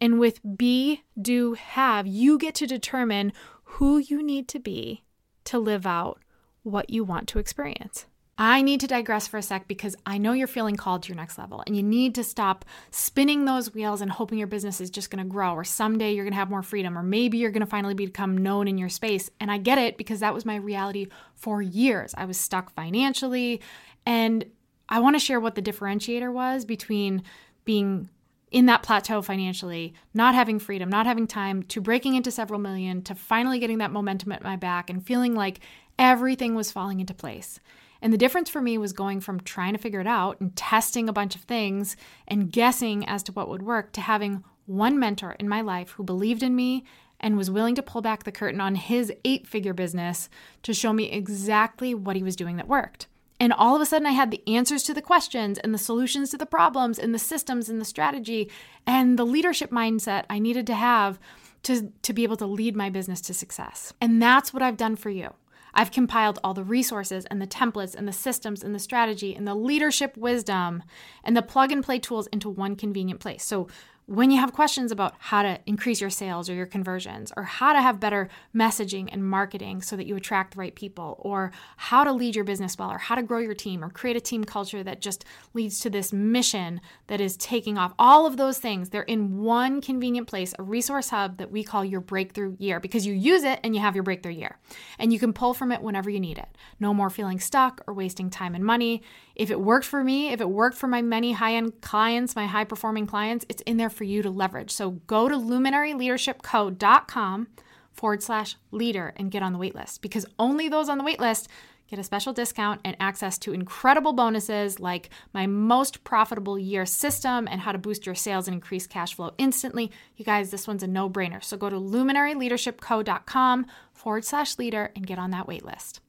And 0.00 0.18
with 0.18 0.40
be, 0.56 1.04
do, 1.20 1.54
have, 1.54 2.06
you 2.06 2.38
get 2.38 2.54
to 2.56 2.66
determine 2.66 3.32
who 3.74 3.98
you 3.98 4.22
need 4.22 4.46
to 4.46 4.60
be 4.60 5.02
to 5.44 5.58
live 5.58 5.84
out 5.84 6.20
what 6.62 6.90
you 6.90 7.02
want 7.02 7.26
to 7.28 7.40
experience. 7.40 8.06
I 8.38 8.62
need 8.62 8.80
to 8.80 8.86
digress 8.86 9.26
for 9.26 9.38
a 9.38 9.42
sec 9.42 9.66
because 9.66 9.96
I 10.06 10.18
know 10.18 10.32
you're 10.32 10.46
feeling 10.46 10.76
called 10.76 11.04
to 11.04 11.08
your 11.08 11.16
next 11.16 11.38
level 11.38 11.62
and 11.66 11.76
you 11.76 11.82
need 11.82 12.14
to 12.16 12.24
stop 12.24 12.64
spinning 12.90 13.44
those 13.44 13.74
wheels 13.74 14.00
and 14.00 14.10
hoping 14.10 14.38
your 14.38 14.46
business 14.46 14.80
is 14.80 14.90
just 14.90 15.10
going 15.10 15.24
to 15.24 15.28
grow 15.28 15.54
or 15.54 15.64
someday 15.64 16.12
you're 16.12 16.24
going 16.24 16.32
to 16.32 16.38
have 16.38 16.50
more 16.50 16.62
freedom 16.62 16.96
or 16.96 17.02
maybe 17.02 17.38
you're 17.38 17.50
going 17.50 17.60
to 17.60 17.66
finally 17.66 17.94
become 17.94 18.38
known 18.38 18.68
in 18.68 18.78
your 18.78 18.88
space. 18.88 19.28
And 19.40 19.50
I 19.50 19.58
get 19.58 19.78
it 19.78 19.96
because 19.96 20.20
that 20.20 20.34
was 20.34 20.44
my 20.44 20.56
reality 20.56 21.08
for 21.34 21.60
years. 21.60 22.14
I 22.16 22.24
was 22.26 22.38
stuck 22.38 22.72
financially 22.74 23.60
and 24.06 24.44
I 24.88 25.00
want 25.00 25.16
to 25.16 25.20
share 25.20 25.40
what 25.40 25.56
the 25.56 25.62
differentiator 25.62 26.32
was 26.32 26.64
between 26.64 27.22
being 27.64 28.08
in 28.54 28.66
that 28.66 28.84
plateau 28.84 29.20
financially, 29.20 29.92
not 30.14 30.32
having 30.32 30.60
freedom, 30.60 30.88
not 30.88 31.06
having 31.06 31.26
time, 31.26 31.60
to 31.64 31.80
breaking 31.80 32.14
into 32.14 32.30
several 32.30 32.60
million, 32.60 33.02
to 33.02 33.12
finally 33.12 33.58
getting 33.58 33.78
that 33.78 33.90
momentum 33.90 34.30
at 34.30 34.44
my 34.44 34.54
back 34.54 34.88
and 34.88 35.04
feeling 35.04 35.34
like 35.34 35.58
everything 35.98 36.54
was 36.54 36.70
falling 36.70 37.00
into 37.00 37.12
place. 37.12 37.58
And 38.00 38.12
the 38.12 38.16
difference 38.16 38.48
for 38.48 38.60
me 38.60 38.78
was 38.78 38.92
going 38.92 39.20
from 39.20 39.40
trying 39.40 39.72
to 39.72 39.80
figure 39.80 40.00
it 40.00 40.06
out 40.06 40.40
and 40.40 40.54
testing 40.54 41.08
a 41.08 41.12
bunch 41.12 41.34
of 41.34 41.40
things 41.40 41.96
and 42.28 42.52
guessing 42.52 43.04
as 43.08 43.24
to 43.24 43.32
what 43.32 43.48
would 43.48 43.62
work 43.62 43.90
to 43.94 44.00
having 44.00 44.44
one 44.66 45.00
mentor 45.00 45.32
in 45.40 45.48
my 45.48 45.60
life 45.60 45.90
who 45.90 46.04
believed 46.04 46.44
in 46.44 46.54
me 46.54 46.84
and 47.18 47.36
was 47.36 47.50
willing 47.50 47.74
to 47.74 47.82
pull 47.82 48.02
back 48.02 48.22
the 48.22 48.30
curtain 48.30 48.60
on 48.60 48.76
his 48.76 49.12
eight 49.24 49.48
figure 49.48 49.74
business 49.74 50.28
to 50.62 50.72
show 50.72 50.92
me 50.92 51.10
exactly 51.10 51.92
what 51.92 52.14
he 52.14 52.22
was 52.22 52.36
doing 52.36 52.56
that 52.58 52.68
worked. 52.68 53.08
And 53.44 53.52
all 53.52 53.76
of 53.76 53.82
a 53.82 53.84
sudden, 53.84 54.06
I 54.06 54.12
had 54.12 54.30
the 54.30 54.40
answers 54.46 54.84
to 54.84 54.94
the 54.94 55.02
questions 55.02 55.58
and 55.58 55.74
the 55.74 55.78
solutions 55.78 56.30
to 56.30 56.38
the 56.38 56.46
problems 56.46 56.98
and 56.98 57.12
the 57.12 57.18
systems 57.18 57.68
and 57.68 57.78
the 57.78 57.84
strategy 57.84 58.50
and 58.86 59.18
the 59.18 59.26
leadership 59.26 59.70
mindset 59.70 60.24
I 60.30 60.38
needed 60.38 60.66
to 60.68 60.74
have 60.74 61.20
to, 61.64 61.92
to 62.00 62.14
be 62.14 62.22
able 62.22 62.38
to 62.38 62.46
lead 62.46 62.74
my 62.74 62.88
business 62.88 63.20
to 63.20 63.34
success. 63.34 63.92
And 64.00 64.22
that's 64.22 64.54
what 64.54 64.62
I've 64.62 64.78
done 64.78 64.96
for 64.96 65.10
you. 65.10 65.34
I've 65.74 65.90
compiled 65.90 66.38
all 66.42 66.54
the 66.54 66.64
resources 66.64 67.26
and 67.26 67.42
the 67.42 67.46
templates 67.46 67.94
and 67.94 68.08
the 68.08 68.14
systems 68.14 68.64
and 68.64 68.74
the 68.74 68.78
strategy 68.78 69.34
and 69.34 69.46
the 69.46 69.54
leadership 69.54 70.16
wisdom 70.16 70.82
and 71.22 71.36
the 71.36 71.42
plug 71.42 71.70
and 71.70 71.84
play 71.84 71.98
tools 71.98 72.28
into 72.28 72.48
one 72.48 72.76
convenient 72.76 73.20
place. 73.20 73.44
So 73.44 73.68
when 74.06 74.30
you 74.30 74.38
have 74.38 74.52
questions 74.52 74.92
about 74.92 75.14
how 75.18 75.42
to 75.42 75.58
increase 75.66 76.00
your 76.00 76.10
sales 76.10 76.50
or 76.50 76.54
your 76.54 76.66
conversions, 76.66 77.32
or 77.36 77.44
how 77.44 77.72
to 77.72 77.80
have 77.80 77.98
better 77.98 78.28
messaging 78.54 79.08
and 79.10 79.28
marketing 79.28 79.80
so 79.80 79.96
that 79.96 80.06
you 80.06 80.14
attract 80.14 80.54
the 80.54 80.60
right 80.60 80.74
people, 80.74 81.16
or 81.20 81.52
how 81.76 82.04
to 82.04 82.12
lead 82.12 82.36
your 82.36 82.44
business 82.44 82.78
well, 82.78 82.90
or 82.90 82.98
how 82.98 83.14
to 83.14 83.22
grow 83.22 83.38
your 83.38 83.54
team, 83.54 83.82
or 83.82 83.88
create 83.88 84.16
a 84.16 84.20
team 84.20 84.44
culture 84.44 84.82
that 84.82 85.00
just 85.00 85.24
leads 85.54 85.80
to 85.80 85.88
this 85.88 86.12
mission 86.12 86.80
that 87.06 87.20
is 87.20 87.36
taking 87.38 87.78
off, 87.78 87.94
all 87.98 88.26
of 88.26 88.36
those 88.36 88.58
things, 88.58 88.90
they're 88.90 89.02
in 89.02 89.38
one 89.38 89.80
convenient 89.80 90.28
place, 90.28 90.52
a 90.58 90.62
resource 90.62 91.08
hub 91.08 91.38
that 91.38 91.50
we 91.50 91.64
call 91.64 91.84
your 91.84 92.00
breakthrough 92.00 92.56
year 92.58 92.80
because 92.80 93.06
you 93.06 93.14
use 93.14 93.42
it 93.42 93.58
and 93.64 93.74
you 93.74 93.80
have 93.80 93.94
your 93.94 94.04
breakthrough 94.04 94.32
year. 94.32 94.58
And 94.98 95.12
you 95.12 95.18
can 95.18 95.32
pull 95.32 95.54
from 95.54 95.72
it 95.72 95.80
whenever 95.80 96.10
you 96.10 96.20
need 96.20 96.38
it. 96.38 96.48
No 96.78 96.92
more 96.92 97.08
feeling 97.08 97.40
stuck 97.40 97.80
or 97.86 97.94
wasting 97.94 98.28
time 98.28 98.54
and 98.54 98.64
money. 98.64 99.02
If 99.34 99.50
it 99.50 99.60
worked 99.60 99.86
for 99.86 100.04
me, 100.04 100.30
if 100.30 100.40
it 100.40 100.48
worked 100.48 100.76
for 100.76 100.86
my 100.86 101.00
many 101.00 101.32
high 101.32 101.54
end 101.54 101.80
clients, 101.80 102.36
my 102.36 102.46
high 102.46 102.64
performing 102.64 103.06
clients, 103.06 103.46
it's 103.48 103.62
in 103.62 103.78
there 103.78 103.90
for 103.94 104.04
you 104.04 104.22
to 104.22 104.30
leverage. 104.30 104.70
So 104.70 104.92
go 105.06 105.28
to 105.28 105.36
luminaryleadershipco.com 105.36 107.48
forward 107.92 108.22
slash 108.22 108.56
leader 108.70 109.12
and 109.16 109.30
get 109.30 109.42
on 109.42 109.52
the 109.52 109.58
waitlist 109.58 110.00
because 110.00 110.24
only 110.38 110.68
those 110.68 110.88
on 110.88 110.98
the 110.98 111.04
waitlist 111.04 111.48
Get 111.88 111.98
a 111.98 112.04
special 112.04 112.32
discount 112.32 112.80
and 112.84 112.96
access 112.98 113.36
to 113.38 113.52
incredible 113.52 114.14
bonuses 114.14 114.80
like 114.80 115.10
my 115.34 115.46
most 115.46 116.02
profitable 116.02 116.58
year 116.58 116.86
system 116.86 117.46
and 117.46 117.60
how 117.60 117.72
to 117.72 117.78
boost 117.78 118.06
your 118.06 118.14
sales 118.14 118.48
and 118.48 118.54
increase 118.54 118.86
cash 118.86 119.14
flow 119.14 119.32
instantly. 119.36 119.90
You 120.16 120.24
guys, 120.24 120.50
this 120.50 120.66
one's 120.66 120.82
a 120.82 120.86
no 120.86 121.10
brainer. 121.10 121.44
So 121.44 121.56
go 121.56 121.68
to 121.68 121.76
luminaryleadershipco.com 121.76 123.66
forward 123.92 124.24
slash 124.24 124.58
leader 124.58 124.92
and 124.96 125.06
get 125.06 125.18
on 125.18 125.30
that 125.32 125.46
waitlist. 125.46 126.00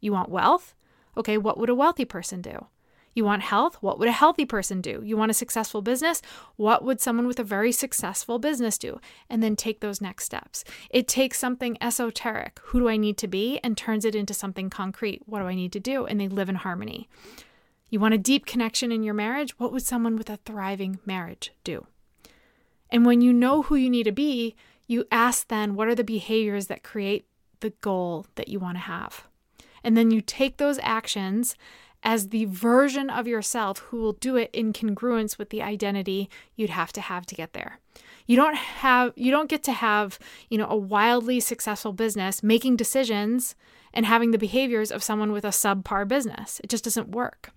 You 0.00 0.12
want 0.12 0.30
wealth? 0.30 0.74
Okay, 1.16 1.36
what 1.36 1.58
would 1.58 1.68
a 1.68 1.74
wealthy 1.74 2.06
person 2.06 2.40
do? 2.40 2.66
You 3.12 3.24
want 3.24 3.42
health? 3.42 3.76
What 3.80 3.98
would 3.98 4.08
a 4.08 4.12
healthy 4.12 4.44
person 4.44 4.80
do? 4.80 5.02
You 5.04 5.16
want 5.16 5.30
a 5.30 5.34
successful 5.34 5.82
business? 5.82 6.22
What 6.56 6.84
would 6.84 7.00
someone 7.00 7.26
with 7.26 7.40
a 7.40 7.44
very 7.44 7.72
successful 7.72 8.38
business 8.38 8.78
do? 8.78 9.00
And 9.28 9.42
then 9.42 9.56
take 9.56 9.80
those 9.80 10.00
next 10.00 10.24
steps. 10.24 10.64
It 10.90 11.08
takes 11.08 11.38
something 11.38 11.76
esoteric, 11.80 12.60
who 12.64 12.80
do 12.80 12.88
I 12.88 12.96
need 12.96 13.18
to 13.18 13.28
be, 13.28 13.58
and 13.64 13.76
turns 13.76 14.04
it 14.04 14.14
into 14.14 14.32
something 14.32 14.70
concrete. 14.70 15.22
What 15.26 15.40
do 15.40 15.46
I 15.46 15.54
need 15.54 15.72
to 15.72 15.80
do? 15.80 16.06
And 16.06 16.20
they 16.20 16.28
live 16.28 16.48
in 16.48 16.56
harmony. 16.56 17.08
You 17.88 17.98
want 17.98 18.14
a 18.14 18.18
deep 18.18 18.46
connection 18.46 18.92
in 18.92 19.02
your 19.02 19.14
marriage? 19.14 19.58
What 19.58 19.72
would 19.72 19.82
someone 19.82 20.16
with 20.16 20.30
a 20.30 20.38
thriving 20.44 21.00
marriage 21.04 21.52
do? 21.64 21.86
And 22.90 23.04
when 23.04 23.20
you 23.20 23.32
know 23.32 23.62
who 23.62 23.74
you 23.74 23.90
need 23.90 24.04
to 24.04 24.12
be, 24.12 24.54
you 24.86 25.04
ask 25.10 25.48
then, 25.48 25.74
what 25.74 25.88
are 25.88 25.94
the 25.94 26.04
behaviors 26.04 26.68
that 26.68 26.84
create 26.84 27.26
the 27.58 27.70
goal 27.80 28.26
that 28.36 28.48
you 28.48 28.60
want 28.60 28.76
to 28.76 28.82
have? 28.82 29.26
And 29.82 29.96
then 29.96 30.10
you 30.10 30.20
take 30.20 30.56
those 30.56 30.78
actions 30.82 31.56
as 32.02 32.28
the 32.28 32.46
version 32.46 33.10
of 33.10 33.26
yourself 33.26 33.78
who 33.88 34.00
will 34.00 34.14
do 34.14 34.36
it 34.36 34.50
in 34.52 34.72
congruence 34.72 35.38
with 35.38 35.50
the 35.50 35.62
identity 35.62 36.30
you'd 36.56 36.70
have 36.70 36.92
to 36.92 37.00
have 37.00 37.26
to 37.26 37.34
get 37.34 37.52
there. 37.52 37.78
You 38.26 38.36
don't 38.36 38.56
have 38.56 39.12
you 39.16 39.30
don't 39.30 39.50
get 39.50 39.62
to 39.64 39.72
have, 39.72 40.18
you 40.48 40.58
know, 40.58 40.68
a 40.68 40.76
wildly 40.76 41.40
successful 41.40 41.92
business 41.92 42.42
making 42.42 42.76
decisions 42.76 43.54
and 43.92 44.06
having 44.06 44.30
the 44.30 44.38
behaviors 44.38 44.92
of 44.92 45.02
someone 45.02 45.32
with 45.32 45.44
a 45.44 45.48
subpar 45.48 46.06
business. 46.06 46.60
It 46.62 46.70
just 46.70 46.84
doesn't 46.84 47.08
work 47.08 47.52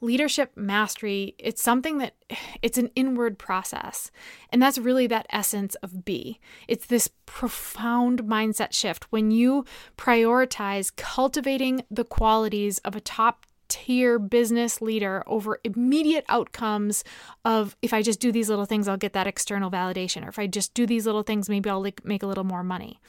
leadership 0.00 0.52
mastery 0.56 1.34
it's 1.38 1.62
something 1.62 1.98
that 1.98 2.14
it's 2.62 2.78
an 2.78 2.90
inward 2.94 3.38
process 3.38 4.10
and 4.50 4.62
that's 4.62 4.78
really 4.78 5.06
that 5.06 5.26
essence 5.30 5.74
of 5.76 6.04
be 6.04 6.38
it's 6.68 6.86
this 6.86 7.08
profound 7.26 8.22
mindset 8.24 8.72
shift 8.72 9.04
when 9.10 9.30
you 9.30 9.64
prioritize 9.96 10.94
cultivating 10.96 11.82
the 11.90 12.04
qualities 12.04 12.78
of 12.78 12.96
a 12.96 13.00
top 13.00 13.46
tier 13.70 14.18
business 14.18 14.82
leader 14.82 15.22
over 15.26 15.60
immediate 15.64 16.24
outcomes 16.28 17.04
of 17.44 17.76
if 17.80 17.94
I 17.94 18.02
just 18.02 18.20
do 18.20 18.32
these 18.32 18.50
little 18.50 18.66
things, 18.66 18.88
I'll 18.88 18.96
get 18.96 19.14
that 19.14 19.28
external 19.28 19.70
validation, 19.70 20.26
or 20.26 20.28
if 20.28 20.38
I 20.38 20.46
just 20.46 20.74
do 20.74 20.86
these 20.86 21.06
little 21.06 21.22
things, 21.22 21.48
maybe 21.48 21.70
I'll 21.70 21.86
make 22.04 22.22
a 22.22 22.26
little 22.26 22.44
more 22.44 22.64
money. 22.64 23.00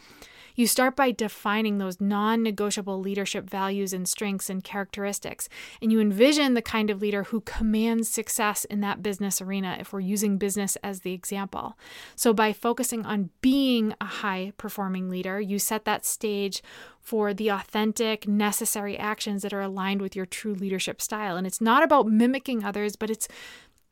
You 0.61 0.67
start 0.67 0.95
by 0.95 1.09
defining 1.09 1.79
those 1.79 1.99
non 1.99 2.43
negotiable 2.43 2.99
leadership 2.99 3.49
values 3.49 3.93
and 3.93 4.07
strengths 4.07 4.47
and 4.47 4.63
characteristics. 4.63 5.49
And 5.81 5.91
you 5.91 5.99
envision 5.99 6.53
the 6.53 6.61
kind 6.61 6.91
of 6.91 7.01
leader 7.01 7.23
who 7.23 7.41
commands 7.41 8.09
success 8.09 8.63
in 8.65 8.79
that 8.81 9.01
business 9.01 9.41
arena, 9.41 9.77
if 9.79 9.91
we're 9.91 10.01
using 10.01 10.37
business 10.37 10.75
as 10.83 10.99
the 10.99 11.13
example. 11.13 11.79
So, 12.15 12.31
by 12.31 12.53
focusing 12.53 13.07
on 13.07 13.31
being 13.41 13.95
a 13.99 14.05
high 14.05 14.53
performing 14.57 15.09
leader, 15.09 15.41
you 15.41 15.57
set 15.57 15.83
that 15.85 16.05
stage 16.05 16.61
for 16.99 17.33
the 17.33 17.49
authentic, 17.49 18.27
necessary 18.27 18.95
actions 18.99 19.41
that 19.41 19.53
are 19.53 19.61
aligned 19.61 19.99
with 19.99 20.15
your 20.15 20.27
true 20.27 20.53
leadership 20.53 21.01
style. 21.01 21.37
And 21.37 21.47
it's 21.47 21.59
not 21.59 21.81
about 21.81 22.05
mimicking 22.05 22.63
others, 22.63 22.95
but 22.95 23.09
it's 23.09 23.27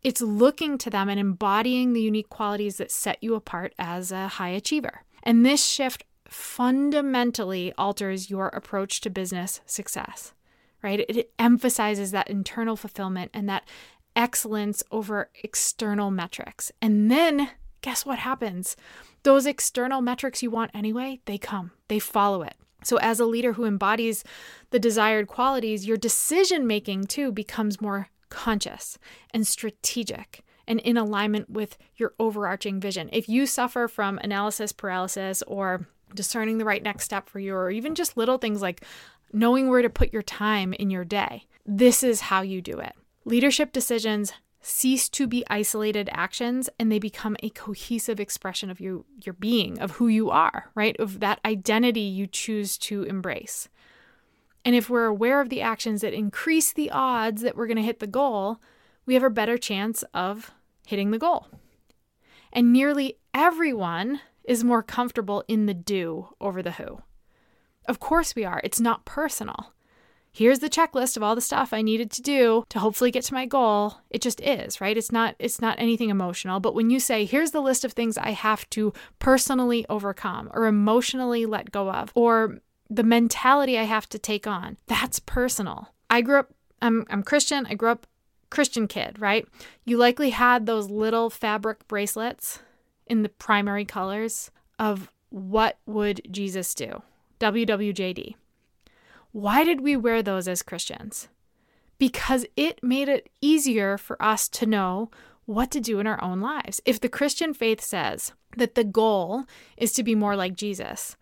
it's 0.04 0.22
looking 0.22 0.78
to 0.78 0.92
them 0.92 1.10
and 1.10 1.20
embodying 1.20 1.94
the 1.94 2.02
unique 2.02 2.30
qualities 2.30 2.78
that 2.78 2.92
set 2.92 3.18
you 3.24 3.34
apart 3.34 3.74
as 3.80 4.12
a 4.12 4.28
high 4.28 4.50
achiever. 4.50 5.02
And 5.24 5.46
this 5.46 5.66
shift 5.66 6.04
fundamentally 6.30 7.74
alters 7.78 8.30
your 8.30 8.48
approach 8.50 9.02
to 9.02 9.10
business 9.10 9.62
success, 9.66 10.34
right? 10.84 11.00
It 11.10 11.32
emphasizes 11.40 12.12
that 12.12 12.30
internal 12.30 12.76
fulfillment 12.76 13.32
and 13.34 13.50
that 13.50 13.68
excellence 14.16 14.84
over 14.92 15.30
external 15.44 16.12
metrics. 16.12 16.72
And 16.82 17.10
then 17.10 17.50
guess 17.82 18.06
what 18.06 18.20
happens? 18.20 18.76
Those 19.24 19.46
external 19.46 20.02
metrics 20.02 20.44
you 20.44 20.52
want 20.52 20.72
anyway, 20.74 21.22
they 21.26 21.38
come, 21.38 21.72
they 21.88 22.00
follow 22.00 22.42
it. 22.44 22.56
So, 22.84 22.98
as 22.98 23.20
a 23.20 23.26
leader 23.26 23.54
who 23.54 23.66
embodies 23.66 24.24
the 24.70 24.80
desired 24.80 25.28
qualities, 25.28 25.86
your 25.86 25.98
decision 25.98 26.66
making 26.66 27.06
too 27.06 27.32
becomes 27.32 27.82
more 27.82 28.08
conscious 28.30 28.98
and 29.32 29.46
strategic 29.46 30.44
and 30.66 30.80
in 30.82 30.98
alignment 30.98 31.50
with 31.50 31.78
your 31.98 32.14
overarching 32.20 32.80
vision. 32.80 33.10
If 33.12 33.28
you 33.28 33.46
suffer 33.46 33.88
from 33.88 34.20
analysis 34.20 34.72
paralysis 34.72 35.42
or 35.48 35.88
discerning 36.16 36.58
the 36.58 36.66
right 36.66 36.84
next 36.84 37.06
step 37.06 37.30
for 37.30 37.39
you, 37.39 37.54
or 37.54 37.70
even 37.70 37.96
just 37.96 38.18
little 38.18 38.38
things 38.38 38.62
like 38.62 38.84
knowing 39.32 39.70
where 39.70 39.82
to 39.82 39.89
put 39.89 40.13
your 40.13 40.24
time 40.24 40.74
in 40.74 40.89
your 40.89 41.06
day. 41.06 41.46
This 41.66 42.04
is 42.04 42.22
how 42.22 42.42
you 42.42 42.62
do 42.62 42.80
it. 42.80 42.94
Leadership 43.25 43.72
decisions 43.72 44.34
cease 44.62 45.08
to 45.08 45.28
be 45.28 45.44
isolated 45.50 46.10
actions 46.12 46.70
and 46.78 46.92
they 46.92 47.00
become 47.00 47.38
a 47.42 47.50
cohesive 47.50 48.20
expression 48.20 48.70
of 48.70 48.82
you 48.82 49.06
your 49.24 49.34
being 49.34 49.80
of 49.80 49.92
who 49.92 50.08
you 50.08 50.30
are 50.30 50.70
right 50.75 51.00
of 51.00 51.22
that 51.22 51.39
identity 51.46 52.01
you 52.01 52.28
choose 52.28 52.78
to 52.78 53.04
embrace 53.04 53.70
and 54.66 54.75
if 54.75 54.89
we're 54.89 55.06
aware 55.06 55.39
of 55.39 55.48
the 55.48 55.62
actions 55.62 56.01
that 56.01 56.13
increase 56.13 56.74
the 56.74 56.92
odds 56.92 57.42
that 57.42 57.56
we're 57.56 57.68
going 57.68 57.78
to 57.78 57.84
hit 57.84 58.00
the 58.00 58.08
goal 58.08 58.60
we 59.06 59.13
have 59.13 59.24
a 59.24 59.30
better 59.30 59.58
chance 59.58 60.04
of 60.13 60.51
hitting 60.86 61.12
the 61.12 61.18
goal 61.18 61.48
and 62.51 62.74
nearly 62.74 63.18
everyone 63.34 64.20
is 64.50 64.63
more 64.63 64.82
comfortable 64.82 65.44
in 65.48 65.68
the 65.68 65.75
do 65.75 66.27
over 66.41 66.63
the 66.63 66.72
who. 66.72 67.00
Of 67.86 68.00
course 68.00 68.36
we 68.36 68.44
are. 68.44 68.60
It's 68.63 68.79
not 68.79 69.06
personal. 69.06 69.74
Here's 70.32 70.58
the 70.58 70.72
checklist 70.72 71.15
of 71.15 71.22
all 71.22 71.36
the 71.36 71.41
stuff 71.41 71.72
I 71.72 71.84
needed 71.84 72.10
to 72.12 72.22
do 72.24 72.65
to 72.70 72.79
hopefully 72.79 73.12
get 73.12 73.24
to 73.25 73.34
my 73.36 73.46
goal. 73.46 73.98
It 74.10 74.24
just 74.24 74.41
is, 74.41 74.82
right? 74.82 74.98
It's 74.98 75.12
not 75.12 75.36
it's 75.38 75.62
not 75.62 75.79
anything 75.79 76.10
emotional, 76.10 76.60
but 76.60 76.74
when 76.74 76.89
you 76.89 77.00
say 77.00 77.25
here's 77.25 77.51
the 77.51 77.62
list 77.62 77.86
of 77.86 77.94
things 77.94 78.18
I 78.18 78.32
have 78.32 78.68
to 78.72 78.91
personally 79.20 79.86
overcome 79.88 80.50
or 80.51 80.65
emotionally 80.65 81.46
let 81.46 81.72
go 81.72 81.91
of 81.91 82.12
or 82.15 82.58
the 82.89 83.03
mentality 83.03 83.77
I 83.77 83.84
have 83.84 84.10
to 84.10 84.18
take 84.18 84.48
on, 84.48 84.77
that's 84.88 85.20
personal. 85.20 85.94
I 86.10 86.22
grew 86.22 86.39
up 86.39 86.50
I'm 86.82 87.06
I'm 87.12 87.22
Christian. 87.22 87.68
I 87.70 87.75
grew 87.75 87.89
up 87.89 88.08
Christian 88.50 88.88
kid, 88.88 89.20
right? 89.20 89.48
You 89.86 89.98
likely 89.98 90.32
had 90.32 90.65
those 90.65 90.89
little 90.89 91.29
fabric 91.29 91.88
bracelets 91.88 92.60
in 93.10 93.24
the 93.24 93.30
primary 93.30 93.86
colors 93.86 94.51
of 94.78 95.12
what 95.30 95.78
would 95.86 96.22
Jesus 96.32 96.74
do? 96.74 97.01
WWJD. 97.39 98.36
Why 99.32 99.63
did 99.63 99.82
we 99.82 99.96
wear 99.96 100.24
those 100.24 100.48
as 100.48 100.63
Christians? 100.63 101.28
Because 101.98 102.46
it 102.56 102.82
made 102.84 103.10
it 103.10 103.30
easier 103.42 103.98
for 103.98 104.22
us 104.22 104.48
to 104.50 104.66
know 104.66 105.12
what 105.46 105.72
to 105.72 105.80
do 105.80 106.00
in 106.00 106.08
our 106.08 106.22
own 106.24 106.39
lives. 106.39 106.80
If 106.86 107.00
the 107.00 107.10
Christian 107.10 107.54
faith 107.54 107.82
says 107.82 108.34
that 108.58 108.75
the 108.75 108.84
goal 108.84 109.46
is 109.78 109.92
to 109.94 110.04
be 110.04 110.16
more 110.16 110.36
like 110.36 110.56
Jesus, 110.56 111.18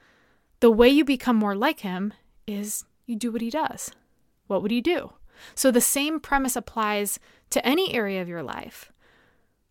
the 0.60 0.72
way 0.72 0.90
you 0.90 1.04
become 1.04 1.36
more 1.36 1.56
like 1.56 1.80
him 1.80 2.14
is 2.46 2.86
you 3.06 3.16
do 3.16 3.32
what 3.32 3.42
he 3.42 3.50
does. 3.50 3.92
What 4.48 4.62
would 4.62 4.72
he 4.72 4.82
do? 4.82 5.14
So 5.56 5.72
the 5.72 5.82
same 5.82 6.20
premise 6.20 6.56
applies 6.56 7.20
to 7.52 7.66
any 7.66 7.94
area 7.94 8.22
of 8.22 8.30
your 8.30 8.44
life. 8.44 8.92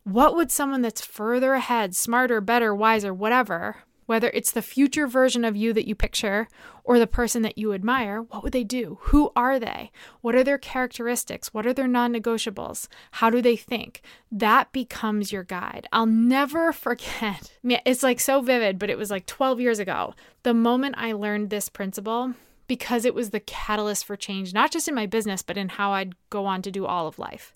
What 0.06 0.36
would 0.36 0.52
someone 0.52 0.82
that's 0.82 1.04
further 1.04 1.54
ahead, 1.54 1.96
smarter, 1.96 2.40
better, 2.40 2.72
wiser, 2.72 3.12
whatever, 3.12 3.78
whether 4.06 4.30
it's 4.30 4.52
the 4.52 4.62
future 4.62 5.08
version 5.08 5.44
of 5.44 5.56
you 5.56 5.72
that 5.72 5.88
you 5.88 5.96
picture 5.96 6.46
or 6.84 7.00
the 7.00 7.08
person 7.08 7.42
that 7.42 7.58
you 7.58 7.72
admire, 7.72 8.22
what 8.22 8.44
would 8.44 8.52
they 8.52 8.62
do? 8.62 8.98
Who 9.06 9.32
are 9.34 9.58
they? 9.58 9.90
What 10.20 10.36
are 10.36 10.44
their 10.44 10.58
characteristics? 10.58 11.52
What 11.52 11.66
are 11.66 11.72
their 11.72 11.88
non 11.88 12.12
negotiables? 12.12 12.86
How 13.10 13.30
do 13.30 13.42
they 13.42 13.56
think? 13.56 14.00
That 14.30 14.70
becomes 14.70 15.32
your 15.32 15.42
guide. 15.42 15.88
I'll 15.92 16.06
never 16.06 16.72
forget. 16.72 17.58
It's 17.64 18.04
like 18.04 18.20
so 18.20 18.40
vivid, 18.40 18.78
but 18.78 18.90
it 18.90 18.98
was 18.98 19.10
like 19.10 19.26
12 19.26 19.60
years 19.60 19.80
ago. 19.80 20.14
The 20.44 20.54
moment 20.54 20.94
I 20.98 21.14
learned 21.14 21.50
this 21.50 21.68
principle, 21.68 22.34
because 22.68 23.04
it 23.04 23.14
was 23.14 23.30
the 23.30 23.40
catalyst 23.40 24.04
for 24.04 24.14
change, 24.14 24.54
not 24.54 24.70
just 24.70 24.86
in 24.86 24.94
my 24.94 25.06
business, 25.06 25.42
but 25.42 25.56
in 25.56 25.68
how 25.68 25.90
I'd 25.90 26.14
go 26.30 26.46
on 26.46 26.62
to 26.62 26.70
do 26.70 26.86
all 26.86 27.08
of 27.08 27.18
life. 27.18 27.54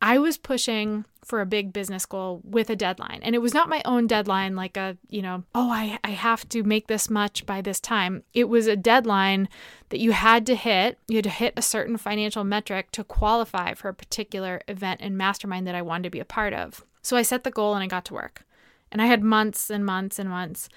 I 0.00 0.18
was 0.18 0.36
pushing 0.36 1.04
for 1.24 1.40
a 1.40 1.46
big 1.46 1.72
business 1.72 2.06
goal 2.06 2.40
with 2.44 2.70
a 2.70 2.76
deadline. 2.76 3.20
And 3.22 3.34
it 3.34 3.40
was 3.40 3.52
not 3.52 3.68
my 3.68 3.82
own 3.84 4.06
deadline, 4.06 4.56
like 4.56 4.76
a, 4.76 4.96
you 5.08 5.20
know, 5.20 5.44
oh, 5.54 5.70
I, 5.70 5.98
I 6.04 6.10
have 6.10 6.48
to 6.50 6.62
make 6.62 6.86
this 6.86 7.10
much 7.10 7.44
by 7.44 7.60
this 7.60 7.80
time. 7.80 8.22
It 8.32 8.48
was 8.48 8.66
a 8.66 8.76
deadline 8.76 9.48
that 9.90 9.98
you 9.98 10.12
had 10.12 10.46
to 10.46 10.54
hit. 10.54 10.98
You 11.08 11.16
had 11.16 11.24
to 11.24 11.30
hit 11.30 11.54
a 11.56 11.62
certain 11.62 11.96
financial 11.96 12.44
metric 12.44 12.92
to 12.92 13.04
qualify 13.04 13.74
for 13.74 13.88
a 13.88 13.94
particular 13.94 14.62
event 14.68 15.00
and 15.02 15.18
mastermind 15.18 15.66
that 15.66 15.74
I 15.74 15.82
wanted 15.82 16.04
to 16.04 16.10
be 16.10 16.20
a 16.20 16.24
part 16.24 16.54
of. 16.54 16.84
So 17.02 17.16
I 17.16 17.22
set 17.22 17.44
the 17.44 17.50
goal 17.50 17.74
and 17.74 17.82
I 17.82 17.88
got 17.88 18.04
to 18.06 18.14
work. 18.14 18.44
And 18.90 19.02
I 19.02 19.06
had 19.06 19.22
months 19.22 19.68
and 19.68 19.84
months 19.84 20.18
and 20.18 20.30
months. 20.30 20.68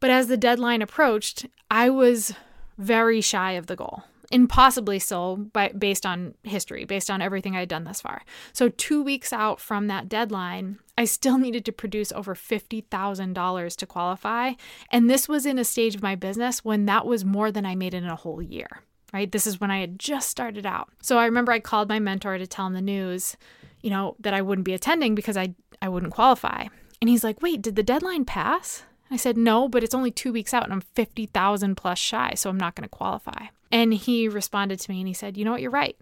But 0.00 0.10
as 0.10 0.26
the 0.26 0.36
deadline 0.36 0.82
approached, 0.82 1.46
I 1.70 1.90
was 1.90 2.34
very 2.76 3.20
shy 3.20 3.52
of 3.52 3.66
the 3.66 3.76
goal 3.76 4.04
impossibly 4.32 4.98
so 4.98 5.36
by, 5.36 5.68
based 5.68 6.06
on 6.06 6.34
history, 6.42 6.84
based 6.84 7.10
on 7.10 7.20
everything 7.20 7.54
I 7.54 7.60
had 7.60 7.68
done 7.68 7.84
thus 7.84 8.00
far. 8.00 8.22
So, 8.52 8.68
two 8.70 9.02
weeks 9.02 9.32
out 9.32 9.60
from 9.60 9.86
that 9.86 10.08
deadline, 10.08 10.78
I 10.96 11.04
still 11.04 11.38
needed 11.44 11.64
to 11.66 11.72
produce 11.72 12.10
over 12.12 12.34
$50,000 12.34 13.76
to 13.76 13.86
qualify. 13.86 14.52
And 14.90 15.08
this 15.08 15.28
was 15.28 15.46
in 15.46 15.58
a 15.58 15.64
stage 15.64 15.94
of 15.94 16.02
my 16.02 16.14
business 16.14 16.64
when 16.64 16.86
that 16.86 17.06
was 17.06 17.24
more 17.24 17.52
than 17.52 17.66
I 17.66 17.74
made 17.74 17.94
in 17.94 18.04
a 18.04 18.16
whole 18.16 18.42
year. 18.42 18.82
right? 19.12 19.30
This 19.30 19.46
is 19.46 19.60
when 19.60 19.70
I 19.70 19.80
had 19.80 19.98
just 19.98 20.30
started 20.30 20.66
out. 20.66 20.88
So 21.02 21.18
I 21.18 21.26
remember 21.26 21.52
I 21.52 21.60
called 21.60 21.88
my 21.88 21.98
mentor 21.98 22.38
to 22.38 22.46
tell 22.46 22.66
him 22.66 22.72
the 22.72 22.80
news, 22.80 23.36
you 23.82 23.90
know, 23.90 24.16
that 24.20 24.34
I 24.34 24.42
wouldn't 24.42 24.64
be 24.64 24.74
attending 24.74 25.14
because 25.14 25.36
I 25.36 25.54
I 25.80 25.88
wouldn't 25.88 26.12
qualify. 26.12 26.66
And 27.00 27.10
he's 27.10 27.24
like, 27.24 27.42
"Wait, 27.42 27.60
did 27.60 27.74
the 27.74 27.82
deadline 27.82 28.24
pass?" 28.24 28.84
I 29.10 29.16
said, 29.16 29.36
"No, 29.36 29.68
but 29.68 29.82
it's 29.82 29.94
only 29.94 30.12
2 30.12 30.32
weeks 30.32 30.54
out 30.54 30.62
and 30.64 30.72
I'm 30.72 30.80
50,000 30.80 31.74
plus 31.74 31.98
shy, 31.98 32.34
so 32.34 32.48
I'm 32.48 32.56
not 32.56 32.76
going 32.76 32.84
to 32.84 32.88
qualify." 32.88 33.46
And 33.72 33.92
he 33.92 34.28
responded 34.28 34.78
to 34.78 34.90
me 34.90 35.00
and 35.00 35.08
he 35.08 35.14
said, 35.14 35.36
"You 35.36 35.44
know 35.44 35.52
what? 35.52 35.62
You're 35.62 35.70
right. 35.70 35.96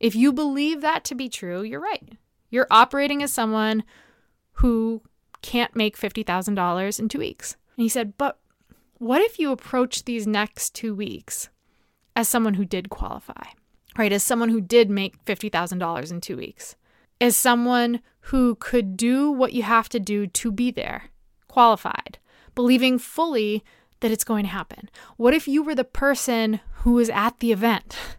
If 0.00 0.16
you 0.16 0.32
believe 0.32 0.80
that 0.80 1.04
to 1.04 1.14
be 1.14 1.28
true, 1.28 1.62
you're 1.62 1.78
right. 1.78 2.16
You're 2.48 2.66
operating 2.70 3.22
as 3.22 3.32
someone 3.32 3.84
who 4.54 5.02
can't 5.42 5.76
make 5.76 5.96
$50,000 5.96 6.98
in 6.98 7.08
2 7.08 7.18
weeks." 7.18 7.56
And 7.76 7.82
he 7.82 7.88
said, 7.88 8.16
"But 8.16 8.40
what 8.94 9.22
if 9.22 9.38
you 9.38 9.52
approach 9.52 10.04
these 10.04 10.26
next 10.26 10.74
2 10.74 10.94
weeks 10.94 11.50
as 12.16 12.28
someone 12.28 12.54
who 12.54 12.64
did 12.64 12.90
qualify, 12.90 13.52
right? 13.96 14.12
As 14.12 14.22
someone 14.22 14.48
who 14.48 14.60
did 14.60 14.90
make 14.90 15.24
$50,000 15.24 16.10
in 16.10 16.20
two 16.20 16.36
weeks, 16.36 16.76
as 17.20 17.36
someone 17.36 18.00
who 18.24 18.54
could 18.56 18.96
do 18.96 19.30
what 19.30 19.52
you 19.52 19.62
have 19.62 19.88
to 19.90 20.00
do 20.00 20.26
to 20.26 20.50
be 20.50 20.70
there, 20.70 21.10
qualified, 21.48 22.18
believing 22.54 22.98
fully 22.98 23.62
that 24.00 24.10
it's 24.10 24.24
going 24.24 24.44
to 24.44 24.50
happen. 24.50 24.90
What 25.16 25.34
if 25.34 25.46
you 25.46 25.62
were 25.62 25.74
the 25.74 25.84
person 25.84 26.60
who 26.82 26.94
was 26.94 27.10
at 27.10 27.38
the 27.40 27.52
event? 27.52 27.96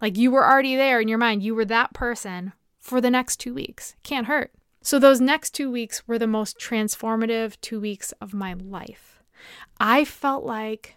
Like 0.00 0.18
you 0.18 0.30
were 0.30 0.46
already 0.46 0.76
there 0.76 1.00
in 1.00 1.08
your 1.08 1.16
mind, 1.16 1.42
you 1.42 1.54
were 1.54 1.64
that 1.64 1.94
person 1.94 2.52
for 2.78 3.00
the 3.00 3.10
next 3.10 3.36
two 3.36 3.54
weeks. 3.54 3.96
Can't 4.02 4.26
hurt. 4.26 4.52
So, 4.82 4.98
those 4.98 5.18
next 5.18 5.52
two 5.52 5.70
weeks 5.70 6.06
were 6.06 6.18
the 6.18 6.26
most 6.26 6.58
transformative 6.58 7.58
two 7.62 7.80
weeks 7.80 8.12
of 8.20 8.34
my 8.34 8.52
life. 8.52 9.22
I 9.80 10.04
felt 10.04 10.44
like 10.44 10.96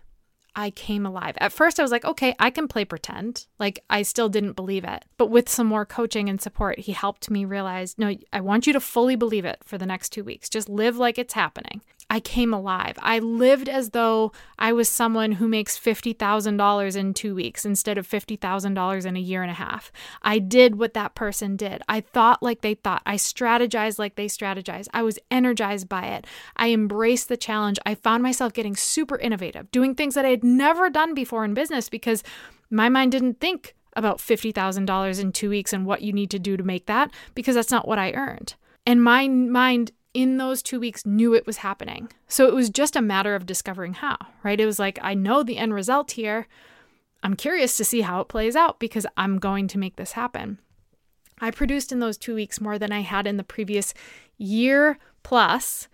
I 0.57 0.71
came 0.71 1.05
alive. 1.05 1.35
At 1.37 1.53
first, 1.53 1.79
I 1.79 1.83
was 1.83 1.91
like, 1.91 2.03
okay, 2.03 2.35
I 2.37 2.49
can 2.49 2.67
play 2.67 2.83
pretend. 2.83 3.45
Like, 3.59 3.79
I 3.89 4.01
still 4.01 4.27
didn't 4.27 4.57
believe 4.57 4.83
it. 4.83 5.05
But 5.15 5.29
with 5.29 5.47
some 5.47 5.67
more 5.67 5.85
coaching 5.85 6.27
and 6.27 6.41
support, 6.41 6.79
he 6.79 6.91
helped 6.91 7.29
me 7.29 7.45
realize 7.45 7.97
no, 7.97 8.13
I 8.33 8.41
want 8.41 8.67
you 8.67 8.73
to 8.73 8.81
fully 8.81 9.15
believe 9.15 9.45
it 9.45 9.59
for 9.63 9.77
the 9.77 9.85
next 9.85 10.09
two 10.09 10.25
weeks. 10.25 10.49
Just 10.49 10.67
live 10.67 10.97
like 10.97 11.17
it's 11.17 11.33
happening. 11.35 11.81
I 12.09 12.21
came 12.21 12.53
alive. 12.53 12.95
I 12.99 13.19
lived 13.19 13.67
as 13.67 13.89
though 13.89 14.31
I 14.57 14.71
was 14.71 14.87
someone 14.87 15.33
who 15.33 15.47
makes 15.47 15.77
$50,000 15.77 16.95
in 16.95 17.13
two 17.13 17.35
weeks 17.35 17.65
instead 17.65 17.97
of 17.97 18.07
$50,000 18.07 19.05
in 19.05 19.17
a 19.17 19.19
year 19.19 19.41
and 19.41 19.51
a 19.51 19.55
half. 19.55 19.91
I 20.21 20.39
did 20.39 20.77
what 20.79 20.93
that 20.93 21.15
person 21.15 21.57
did. 21.57 21.81
I 21.89 21.99
thought 21.99 22.41
like 22.41 22.61
they 22.61 22.75
thought. 22.75 23.01
I 23.05 23.15
strategized 23.15 23.99
like 23.99 24.15
they 24.15 24.27
strategized. 24.27 24.87
I 24.93 25.03
was 25.03 25.19
energized 25.29 25.89
by 25.89 26.05
it. 26.07 26.25
I 26.55 26.71
embraced 26.71 27.27
the 27.27 27.35
challenge. 27.35 27.77
I 27.85 27.95
found 27.95 28.23
myself 28.23 28.53
getting 28.53 28.77
super 28.77 29.17
innovative, 29.17 29.69
doing 29.71 29.93
things 29.93 30.15
that 30.15 30.25
I 30.25 30.29
had 30.29 30.45
never 30.45 30.89
done 30.89 31.13
before 31.13 31.43
in 31.43 31.53
business 31.53 31.89
because 31.89 32.23
my 32.69 32.87
mind 32.87 33.11
didn't 33.11 33.41
think 33.41 33.75
about 33.97 34.19
$50,000 34.19 35.19
in 35.19 35.31
two 35.33 35.49
weeks 35.49 35.73
and 35.73 35.85
what 35.85 36.01
you 36.01 36.13
need 36.13 36.29
to 36.31 36.39
do 36.39 36.55
to 36.55 36.63
make 36.63 36.85
that 36.85 37.11
because 37.35 37.55
that's 37.55 37.71
not 37.71 37.87
what 37.87 37.99
I 37.99 38.13
earned. 38.13 38.55
And 38.85 39.03
my 39.03 39.27
mind 39.27 39.91
in 40.17 40.37
those 40.37 40.63
two 40.63 40.79
weeks 40.79 41.05
knew 41.05 41.35
it 41.35 41.45
was 41.45 41.57
happening. 41.57 42.09
So 42.27 42.47
it 42.47 42.55
was 42.55 42.71
just 42.71 42.95
a 42.95 43.03
matter 43.03 43.35
of 43.35 43.45
discovering 43.45 43.93
how, 43.93 44.17
right? 44.41 44.59
It 44.59 44.65
was 44.65 44.79
like, 44.79 44.97
I 45.03 45.13
know 45.13 45.43
the 45.43 45.59
end 45.59 45.75
result 45.75 46.13
here. 46.13 46.47
I'm 47.21 47.35
curious 47.35 47.77
to 47.77 47.85
see 47.85 48.01
how 48.01 48.21
it 48.21 48.27
plays 48.27 48.55
out 48.55 48.79
because 48.79 49.05
I'm 49.15 49.37
going 49.37 49.67
to 49.67 49.77
make 49.77 49.95
this 49.95 50.13
happen. 50.13 50.57
I 51.39 51.51
produced 51.51 51.91
in 51.91 51.99
those 51.99 52.17
two 52.17 52.33
weeks 52.33 52.59
more 52.59 52.79
than 52.79 52.91
I 52.91 53.01
had 53.01 53.27
in 53.27 53.37
the 53.37 53.43
previous 53.43 53.93
year 54.39 54.97
plus, 55.21 55.87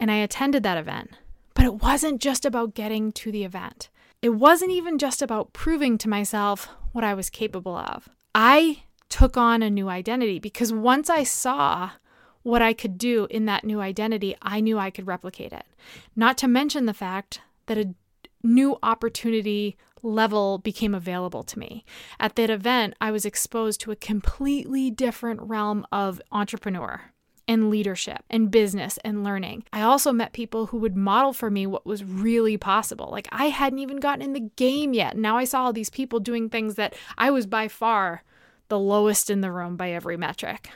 and 0.00 0.10
I 0.10 0.16
attended 0.16 0.64
that 0.64 0.76
event. 0.76 1.12
But 1.54 1.64
it 1.64 1.74
wasn't 1.74 2.20
just 2.20 2.44
about 2.44 2.74
getting 2.74 3.12
to 3.12 3.30
the 3.30 3.44
event. 3.44 3.88
It 4.20 4.30
wasn't 4.30 4.72
even 4.72 4.98
just 4.98 5.22
about 5.22 5.52
proving 5.52 5.96
to 5.98 6.08
myself 6.08 6.68
what 6.90 7.04
I 7.04 7.14
was 7.14 7.30
capable 7.30 7.76
of. 7.76 8.08
I 8.34 8.82
took 9.08 9.36
on 9.36 9.62
a 9.62 9.70
new 9.70 9.88
identity 9.88 10.40
because 10.40 10.72
once 10.72 11.08
I 11.08 11.22
saw 11.22 11.90
what 12.42 12.62
I 12.62 12.72
could 12.72 12.98
do 12.98 13.26
in 13.30 13.46
that 13.46 13.64
new 13.64 13.80
identity, 13.80 14.36
I 14.40 14.60
knew 14.60 14.78
I 14.78 14.90
could 14.90 15.06
replicate 15.06 15.52
it. 15.52 15.64
Not 16.16 16.38
to 16.38 16.48
mention 16.48 16.86
the 16.86 16.94
fact 16.94 17.40
that 17.66 17.78
a 17.78 17.94
new 18.42 18.78
opportunity 18.82 19.76
level 20.02 20.58
became 20.58 20.94
available 20.94 21.42
to 21.42 21.58
me. 21.58 21.84
At 22.18 22.36
that 22.36 22.50
event, 22.50 22.94
I 23.00 23.10
was 23.10 23.24
exposed 23.24 23.80
to 23.82 23.90
a 23.90 23.96
completely 23.96 24.90
different 24.90 25.40
realm 25.42 25.86
of 25.92 26.22
entrepreneur 26.32 27.02
and 27.46 27.68
leadership 27.68 28.22
and 28.30 28.50
business 28.50 28.98
and 29.04 29.24
learning. 29.24 29.64
I 29.72 29.82
also 29.82 30.12
met 30.12 30.32
people 30.32 30.66
who 30.66 30.78
would 30.78 30.96
model 30.96 31.32
for 31.32 31.50
me 31.50 31.66
what 31.66 31.84
was 31.84 32.04
really 32.04 32.56
possible. 32.56 33.08
Like 33.10 33.28
I 33.32 33.46
hadn't 33.46 33.80
even 33.80 33.98
gotten 33.98 34.22
in 34.22 34.32
the 34.32 34.50
game 34.56 34.94
yet. 34.94 35.16
Now 35.16 35.36
I 35.36 35.44
saw 35.44 35.64
all 35.64 35.72
these 35.72 35.90
people 35.90 36.20
doing 36.20 36.48
things 36.48 36.76
that 36.76 36.94
I 37.18 37.30
was 37.30 37.46
by 37.46 37.68
far 37.68 38.22
the 38.68 38.78
lowest 38.78 39.30
in 39.30 39.40
the 39.40 39.50
room 39.50 39.76
by 39.76 39.90
every 39.90 40.16
metric. 40.16 40.70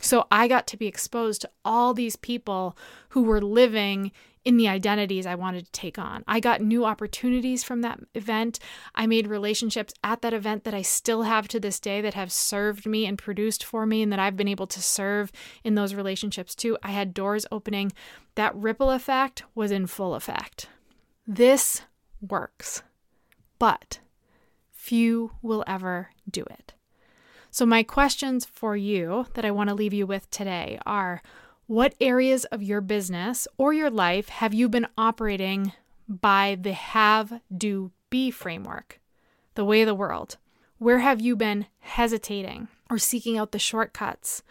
So 0.00 0.26
I 0.30 0.48
got 0.48 0.66
to 0.68 0.76
be 0.76 0.86
exposed 0.86 1.42
to 1.42 1.50
all 1.64 1.94
these 1.94 2.16
people 2.16 2.76
who 3.10 3.22
were 3.22 3.40
living 3.40 4.12
in 4.42 4.56
the 4.56 4.68
identities 4.68 5.26
I 5.26 5.34
wanted 5.34 5.66
to 5.66 5.72
take 5.72 5.98
on. 5.98 6.24
I 6.26 6.40
got 6.40 6.62
new 6.62 6.86
opportunities 6.86 7.62
from 7.62 7.82
that 7.82 8.00
event. 8.14 8.58
I 8.94 9.06
made 9.06 9.26
relationships 9.26 9.92
at 10.02 10.22
that 10.22 10.32
event 10.32 10.64
that 10.64 10.72
I 10.72 10.80
still 10.80 11.24
have 11.24 11.46
to 11.48 11.60
this 11.60 11.78
day 11.78 12.00
that 12.00 12.14
have 12.14 12.32
served 12.32 12.86
me 12.86 13.04
and 13.04 13.18
produced 13.18 13.62
for 13.62 13.84
me, 13.84 14.00
and 14.00 14.10
that 14.10 14.18
I've 14.18 14.38
been 14.38 14.48
able 14.48 14.66
to 14.68 14.80
serve 14.80 15.30
in 15.62 15.74
those 15.74 15.94
relationships 15.94 16.54
too. 16.54 16.78
I 16.82 16.92
had 16.92 17.12
doors 17.12 17.44
opening. 17.52 17.92
That 18.34 18.56
ripple 18.56 18.90
effect 18.90 19.42
was 19.54 19.70
in 19.70 19.86
full 19.86 20.14
effect. 20.14 20.68
This 21.26 21.82
works, 22.26 22.82
but 23.58 24.00
few 24.70 25.32
will 25.42 25.62
ever 25.66 26.08
do 26.30 26.44
it. 26.48 26.72
So, 27.52 27.66
my 27.66 27.82
questions 27.82 28.44
for 28.44 28.76
you 28.76 29.26
that 29.34 29.44
I 29.44 29.50
want 29.50 29.70
to 29.70 29.74
leave 29.74 29.92
you 29.92 30.06
with 30.06 30.30
today 30.30 30.78
are 30.86 31.20
what 31.66 31.94
areas 32.00 32.44
of 32.46 32.62
your 32.62 32.80
business 32.80 33.48
or 33.58 33.72
your 33.72 33.90
life 33.90 34.28
have 34.28 34.54
you 34.54 34.68
been 34.68 34.86
operating 34.96 35.72
by 36.08 36.56
the 36.60 36.72
have, 36.72 37.40
do, 37.56 37.90
be 38.08 38.30
framework, 38.30 39.00
the 39.54 39.64
way 39.64 39.82
of 39.82 39.86
the 39.86 39.94
world? 39.94 40.36
Where 40.78 41.00
have 41.00 41.20
you 41.20 41.36
been 41.36 41.66
hesitating 41.80 42.68
or 42.88 42.98
seeking 42.98 43.36
out 43.36 43.52
the 43.52 43.58
shortcuts 43.58 44.42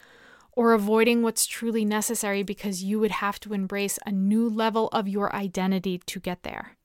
or 0.52 0.74
avoiding 0.74 1.22
what's 1.22 1.46
truly 1.46 1.86
necessary 1.86 2.44
because 2.44 2.84
you 2.84 3.00
would 3.00 3.12
have 3.12 3.40
to 3.42 3.54
embrace 3.54 3.98
a 4.06 4.12
new 4.12 4.50
level 4.50 4.90
of 4.90 5.08
your 5.08 5.34
identity 5.34 6.00
to 6.06 6.20
get 6.20 6.44
there? 6.44 6.78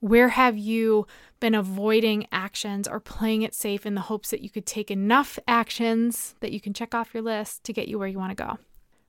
Where 0.00 0.30
have 0.30 0.56
you 0.56 1.06
been 1.40 1.54
avoiding 1.54 2.26
actions 2.30 2.86
or 2.86 3.00
playing 3.00 3.42
it 3.42 3.54
safe 3.54 3.84
in 3.84 3.94
the 3.94 4.02
hopes 4.02 4.30
that 4.30 4.42
you 4.42 4.50
could 4.50 4.66
take 4.66 4.90
enough 4.90 5.38
actions 5.48 6.34
that 6.40 6.52
you 6.52 6.60
can 6.60 6.72
check 6.72 6.94
off 6.94 7.12
your 7.12 7.22
list 7.22 7.64
to 7.64 7.72
get 7.72 7.88
you 7.88 7.98
where 7.98 8.08
you 8.08 8.18
want 8.18 8.36
to 8.36 8.44
go? 8.44 8.58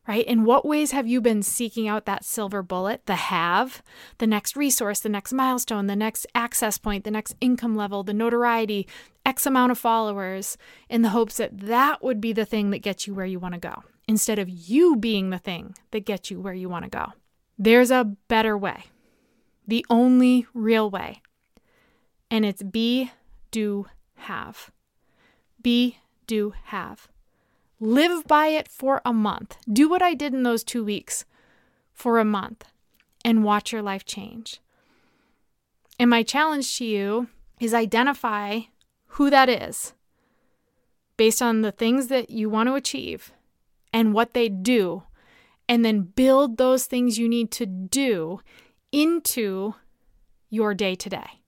Right? 0.07 0.25
In 0.25 0.43
what 0.43 0.65
ways 0.65 0.89
have 0.89 1.07
you 1.07 1.21
been 1.21 1.43
seeking 1.43 1.87
out 1.87 2.05
that 2.05 2.25
silver 2.25 2.63
bullet, 2.63 3.05
the 3.05 3.15
have, 3.15 3.83
the 4.17 4.25
next 4.25 4.55
resource, 4.55 4.99
the 4.99 5.09
next 5.09 5.31
milestone, 5.31 5.85
the 5.85 5.95
next 5.95 6.25
access 6.33 6.79
point, 6.79 7.03
the 7.03 7.11
next 7.11 7.35
income 7.39 7.75
level, 7.75 8.01
the 8.01 8.13
notoriety, 8.13 8.87
X 9.23 9.45
amount 9.45 9.71
of 9.71 9.77
followers, 9.77 10.57
in 10.89 11.03
the 11.03 11.09
hopes 11.09 11.37
that 11.37 11.59
that 11.59 12.03
would 12.03 12.19
be 12.19 12.33
the 12.33 12.45
thing 12.45 12.71
that 12.71 12.79
gets 12.79 13.05
you 13.05 13.13
where 13.13 13.25
you 13.25 13.37
want 13.37 13.53
to 13.53 13.59
go, 13.59 13.83
instead 14.07 14.39
of 14.39 14.49
you 14.49 14.95
being 14.95 15.29
the 15.29 15.37
thing 15.37 15.75
that 15.91 16.05
gets 16.05 16.31
you 16.31 16.39
where 16.41 16.55
you 16.55 16.69
want 16.69 16.85
to 16.85 16.89
go? 16.89 17.13
There's 17.59 17.91
a 17.91 18.15
better 18.27 18.57
way 18.57 18.85
the 19.69 19.85
only 19.89 20.47
real 20.53 20.89
way. 20.89 21.21
And 22.29 22.45
it's 22.45 22.63
be, 22.63 23.11
do, 23.51 23.85
have. 24.15 24.71
Be, 25.61 25.97
do, 26.27 26.53
have. 26.65 27.07
Live 27.79 28.25
by 28.25 28.47
it 28.47 28.67
for 28.67 29.01
a 29.05 29.13
month. 29.13 29.57
Do 29.71 29.87
what 29.87 30.01
I 30.01 30.13
did 30.13 30.33
in 30.33 30.43
those 30.43 30.63
two 30.63 30.83
weeks 30.83 31.23
for 31.93 32.19
a 32.19 32.25
month 32.25 32.65
and 33.23 33.43
watch 33.43 33.71
your 33.71 33.81
life 33.81 34.05
change. 34.05 34.59
And 35.99 36.09
my 36.09 36.23
challenge 36.23 36.77
to 36.77 36.85
you 36.85 37.29
is 37.59 37.73
identify 37.73 38.61
who 39.13 39.29
that 39.29 39.49
is 39.49 39.93
based 41.17 41.41
on 41.41 41.61
the 41.61 41.71
things 41.71 42.07
that 42.07 42.29
you 42.29 42.49
want 42.49 42.67
to 42.67 42.75
achieve 42.75 43.33
and 43.91 44.13
what 44.13 44.33
they 44.33 44.47
do, 44.47 45.03
and 45.67 45.83
then 45.83 46.01
build 46.01 46.57
those 46.57 46.85
things 46.85 47.17
you 47.17 47.27
need 47.27 47.51
to 47.51 47.65
do 47.65 48.39
into 48.91 49.75
your 50.49 50.73
day 50.73 50.95
to 50.95 51.09
day. 51.09 51.41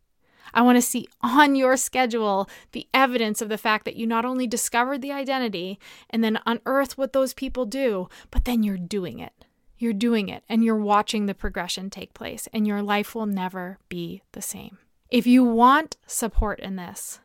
I 0.54 0.62
want 0.62 0.78
to 0.78 0.82
see 0.82 1.08
on 1.22 1.56
your 1.56 1.78
schedule 1.78 2.50
the 2.74 2.88
evidence 2.94 3.42
of 3.42 3.50
the 3.50 3.58
fact 3.58 3.86
that 3.86 3.96
you 3.96 4.06
not 4.06 4.26
only 4.26 4.48
discovered 4.48 5.02
the 5.02 5.12
identity 5.12 5.80
and 6.10 6.24
then 6.24 6.40
unearthed 6.46 6.98
what 6.98 7.14
those 7.14 7.34
people 7.34 7.66
do, 7.66 8.10
but 8.32 8.46
then 8.46 8.64
you're 8.64 8.78
doing 8.78 9.20
it. 9.20 9.46
You're 9.78 9.94
doing 9.94 10.30
it 10.30 10.44
and 10.50 10.64
you're 10.64 10.76
watching 10.76 11.26
the 11.26 11.34
progression 11.34 11.90
take 11.90 12.14
place, 12.14 12.48
and 12.54 12.68
your 12.68 12.82
life 12.82 13.16
will 13.16 13.26
never 13.26 13.80
be 13.90 14.22
the 14.34 14.42
same. 14.42 14.78
If 15.10 15.26
you 15.26 15.44
want 15.44 15.98
support 16.06 16.60
in 16.60 16.76
this, 16.76 17.20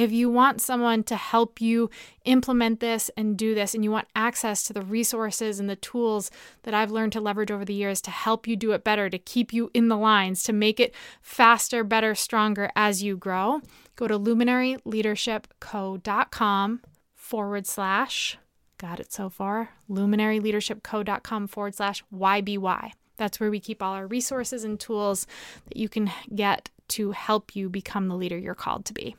If 0.00 0.10
you 0.12 0.28
want 0.30 0.62
someone 0.62 1.02
to 1.04 1.14
help 1.14 1.60
you 1.60 1.88
implement 2.24 2.80
this 2.80 3.10
and 3.18 3.36
do 3.36 3.54
this, 3.54 3.74
and 3.74 3.84
you 3.84 3.90
want 3.90 4.08
access 4.16 4.64
to 4.64 4.72
the 4.72 4.80
resources 4.80 5.60
and 5.60 5.68
the 5.68 5.76
tools 5.76 6.30
that 6.62 6.72
I've 6.72 6.90
learned 6.90 7.12
to 7.12 7.20
leverage 7.20 7.50
over 7.50 7.66
the 7.66 7.74
years 7.74 8.00
to 8.02 8.10
help 8.10 8.46
you 8.46 8.56
do 8.56 8.72
it 8.72 8.82
better, 8.82 9.10
to 9.10 9.18
keep 9.18 9.52
you 9.52 9.70
in 9.74 9.88
the 9.88 9.98
lines, 9.98 10.42
to 10.44 10.54
make 10.54 10.80
it 10.80 10.94
faster, 11.20 11.84
better, 11.84 12.14
stronger 12.14 12.70
as 12.74 13.02
you 13.02 13.14
grow, 13.14 13.60
go 13.94 14.08
to 14.08 14.18
luminaryleadershipco.com 14.18 16.80
forward 17.14 17.66
slash, 17.66 18.38
got 18.78 19.00
it 19.00 19.12
so 19.12 19.28
far, 19.28 19.74
luminaryleadershipco.com 19.90 21.46
forward 21.46 21.74
slash 21.74 22.02
YBY. 22.10 22.92
That's 23.18 23.38
where 23.38 23.50
we 23.50 23.60
keep 23.60 23.82
all 23.82 23.92
our 23.92 24.06
resources 24.06 24.64
and 24.64 24.80
tools 24.80 25.26
that 25.66 25.76
you 25.76 25.90
can 25.90 26.10
get 26.34 26.70
to 26.88 27.10
help 27.10 27.54
you 27.54 27.68
become 27.68 28.08
the 28.08 28.16
leader 28.16 28.38
you're 28.38 28.54
called 28.54 28.86
to 28.86 28.94
be. 28.94 29.14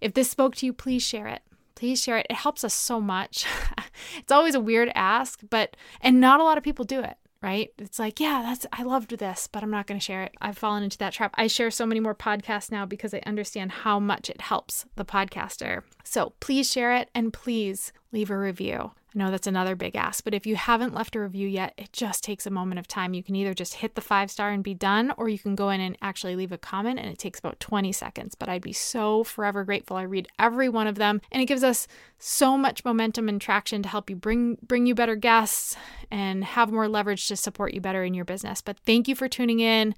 If 0.00 0.14
this 0.14 0.30
spoke 0.30 0.54
to 0.56 0.66
you, 0.66 0.72
please 0.72 1.02
share 1.02 1.26
it. 1.26 1.42
Please 1.74 2.02
share 2.02 2.18
it. 2.18 2.26
It 2.28 2.36
helps 2.36 2.64
us 2.64 2.74
so 2.74 3.00
much. 3.00 3.46
it's 4.18 4.32
always 4.32 4.54
a 4.54 4.60
weird 4.60 4.90
ask, 4.94 5.40
but, 5.48 5.76
and 6.00 6.20
not 6.20 6.40
a 6.40 6.44
lot 6.44 6.58
of 6.58 6.64
people 6.64 6.84
do 6.84 7.00
it 7.00 7.16
right? 7.42 7.72
It's 7.78 7.98
like, 7.98 8.20
yeah, 8.20 8.42
that's 8.42 8.66
I 8.72 8.82
loved 8.82 9.16
this, 9.18 9.48
but 9.50 9.62
I'm 9.62 9.70
not 9.70 9.86
going 9.86 10.00
to 10.00 10.04
share 10.04 10.24
it. 10.24 10.34
I've 10.40 10.58
fallen 10.58 10.82
into 10.82 10.98
that 10.98 11.12
trap. 11.12 11.34
I 11.36 11.46
share 11.46 11.70
so 11.70 11.86
many 11.86 12.00
more 12.00 12.14
podcasts 12.14 12.70
now 12.70 12.84
because 12.84 13.14
I 13.14 13.22
understand 13.26 13.70
how 13.70 14.00
much 14.00 14.28
it 14.28 14.40
helps 14.40 14.86
the 14.96 15.04
podcaster. 15.04 15.82
So, 16.04 16.32
please 16.40 16.70
share 16.70 16.94
it 16.96 17.10
and 17.14 17.32
please 17.32 17.92
leave 18.12 18.30
a 18.30 18.38
review. 18.38 18.92
I 19.14 19.18
know 19.18 19.30
that's 19.30 19.46
another 19.46 19.74
big 19.74 19.96
ask, 19.96 20.22
but 20.22 20.34
if 20.34 20.46
you 20.46 20.56
haven't 20.56 20.92
left 20.92 21.16
a 21.16 21.20
review 21.20 21.48
yet, 21.48 21.72
it 21.78 21.92
just 21.94 22.22
takes 22.22 22.46
a 22.46 22.50
moment 22.50 22.78
of 22.78 22.86
time. 22.86 23.14
You 23.14 23.22
can 23.22 23.36
either 23.36 23.54
just 23.54 23.74
hit 23.74 23.94
the 23.94 24.02
five 24.02 24.30
star 24.30 24.50
and 24.50 24.62
be 24.62 24.74
done, 24.74 25.14
or 25.16 25.30
you 25.30 25.38
can 25.38 25.54
go 25.54 25.70
in 25.70 25.80
and 25.80 25.96
actually 26.02 26.36
leave 26.36 26.52
a 26.52 26.58
comment, 26.58 26.98
and 26.98 27.08
it 27.08 27.18
takes 27.18 27.38
about 27.38 27.58
20 27.58 27.90
seconds. 27.90 28.34
But 28.34 28.50
I'd 28.50 28.60
be 28.60 28.74
so 28.74 29.24
forever 29.24 29.64
grateful. 29.64 29.96
I 29.96 30.02
read 30.02 30.28
every 30.38 30.68
one 30.68 30.86
of 30.86 30.96
them, 30.96 31.22
and 31.32 31.42
it 31.42 31.46
gives 31.46 31.64
us 31.64 31.88
so 32.18 32.58
much 32.58 32.84
momentum 32.84 33.30
and 33.30 33.40
traction 33.40 33.82
to 33.82 33.88
help 33.88 34.10
you 34.10 34.16
bring 34.16 34.58
bring 34.62 34.86
you 34.86 34.94
better 34.94 35.16
guests 35.16 35.74
and 36.10 36.44
have 36.44 36.70
more 36.70 36.88
leverage 36.88 37.28
to 37.28 37.36
support 37.36 37.72
you 37.72 37.80
better 37.80 38.04
in 38.04 38.12
your 38.12 38.26
business. 38.26 38.60
But 38.60 38.78
thank 38.80 39.08
you 39.08 39.14
for 39.14 39.28
tuning 39.28 39.60
in. 39.60 39.94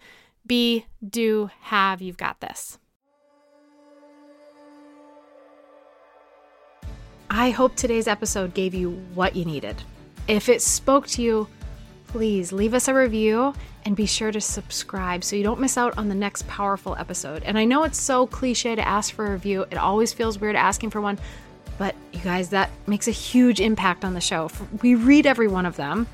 Be, 0.47 0.87
do, 1.07 1.51
have. 1.63 2.01
You've 2.01 2.17
got 2.17 2.41
this. 2.41 2.79
I 7.33 7.51
hope 7.51 7.77
today's 7.77 8.09
episode 8.09 8.55
gave 8.55 8.75
you 8.75 8.91
what 9.15 9.37
you 9.37 9.45
needed. 9.45 9.81
If 10.27 10.49
it 10.49 10.61
spoke 10.61 11.07
to 11.09 11.23
you, 11.23 11.47
please 12.09 12.51
leave 12.51 12.75
us 12.75 12.89
a 12.89 12.95
review 12.95 13.55
and 13.85 13.95
be 13.95 14.05
sure 14.05 14.33
to 14.33 14.41
subscribe 14.41 15.23
so 15.23 15.37
you 15.37 15.45
don't 15.45 15.61
miss 15.61 15.79
out 15.79 15.97
on 15.97 16.09
the 16.09 16.15
next 16.15 16.49
powerful 16.49 16.97
episode. 16.97 17.45
And 17.45 17.57
I 17.57 17.65
know 17.65 17.85
it's 17.85 18.01
so 18.01 18.27
cliche 18.27 18.75
to 18.75 18.87
ask 18.87 19.15
for 19.15 19.27
a 19.27 19.31
review, 19.31 19.65
it 19.71 19.79
always 19.79 20.13
feels 20.13 20.41
weird 20.41 20.57
asking 20.57 20.91
for 20.91 21.01
one, 21.01 21.21
but 21.79 21.95
you 22.13 22.19
guys, 22.19 22.49
that 22.51 22.69
makes 22.89 23.07
a 23.07 23.13
huge 23.13 23.61
impact 23.61 24.05
on 24.05 24.13
the 24.13 24.21
show. 24.21 24.51
We 24.83 24.97
read 24.97 25.25
every 25.25 25.47
one 25.47 25.67
of 25.67 25.77
them, 25.77 26.09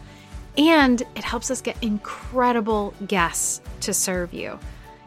and 0.59 1.00
it 1.00 1.24
helps 1.24 1.50
us 1.50 1.62
get 1.62 1.83
incredible 1.83 2.92
guests 3.07 3.62
to 3.81 3.94
serve 3.94 4.35
you. 4.35 4.59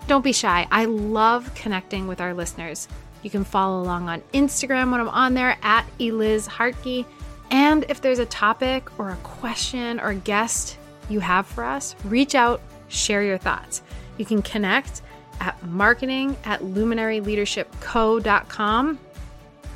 Don't 0.07 0.23
be 0.23 0.33
shy. 0.33 0.67
I 0.71 0.85
love 0.85 1.53
connecting 1.53 2.07
with 2.07 2.19
our 2.19 2.33
listeners. 2.33 2.87
You 3.21 3.29
can 3.29 3.43
follow 3.43 3.81
along 3.81 4.09
on 4.09 4.21
Instagram 4.33 4.91
when 4.91 5.01
I'm 5.01 5.09
on 5.09 5.33
there 5.33 5.57
at 5.61 5.85
Eliz 5.99 6.47
Hartke. 6.47 7.05
And 7.51 7.85
if 7.89 8.01
there's 8.01 8.19
a 8.19 8.25
topic 8.25 8.99
or 8.99 9.09
a 9.09 9.15
question 9.17 9.99
or 9.99 10.13
guest 10.13 10.77
you 11.09 11.19
have 11.19 11.47
for 11.47 11.63
us, 11.63 11.95
reach 12.05 12.35
out, 12.35 12.61
share 12.87 13.23
your 13.23 13.37
thoughts. 13.37 13.81
You 14.17 14.25
can 14.25 14.41
connect 14.41 15.01
at 15.39 15.61
marketing 15.65 16.35
at 16.43 16.61
luminaryleadershipco.com. 16.61 18.99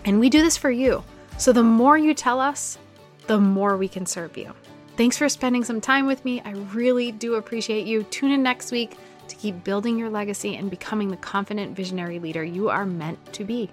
And 0.05 0.19
we 0.19 0.29
do 0.29 0.41
this 0.41 0.57
for 0.57 0.69
you. 0.69 1.01
So 1.37 1.53
the 1.53 1.63
more 1.63 1.97
you 1.97 2.13
tell 2.13 2.39
us, 2.39 2.77
the 3.27 3.39
more 3.39 3.77
we 3.77 3.87
can 3.87 4.05
serve 4.05 4.37
you. 4.37 4.53
Thanks 4.97 5.17
for 5.17 5.27
spending 5.27 5.63
some 5.63 5.81
time 5.81 6.05
with 6.05 6.23
me. 6.23 6.41
I 6.45 6.51
really 6.73 7.11
do 7.11 7.33
appreciate 7.35 7.87
you. 7.87 8.03
Tune 8.03 8.31
in 8.31 8.43
next 8.43 8.71
week 8.71 8.95
to 9.27 9.35
keep 9.35 9.63
building 9.63 9.97
your 9.97 10.09
legacy 10.09 10.55
and 10.55 10.69
becoming 10.69 11.09
the 11.09 11.17
confident 11.17 11.75
visionary 11.75 12.19
leader 12.19 12.43
you 12.43 12.69
are 12.69 12.85
meant 12.85 13.33
to 13.33 13.43
be. 13.43 13.69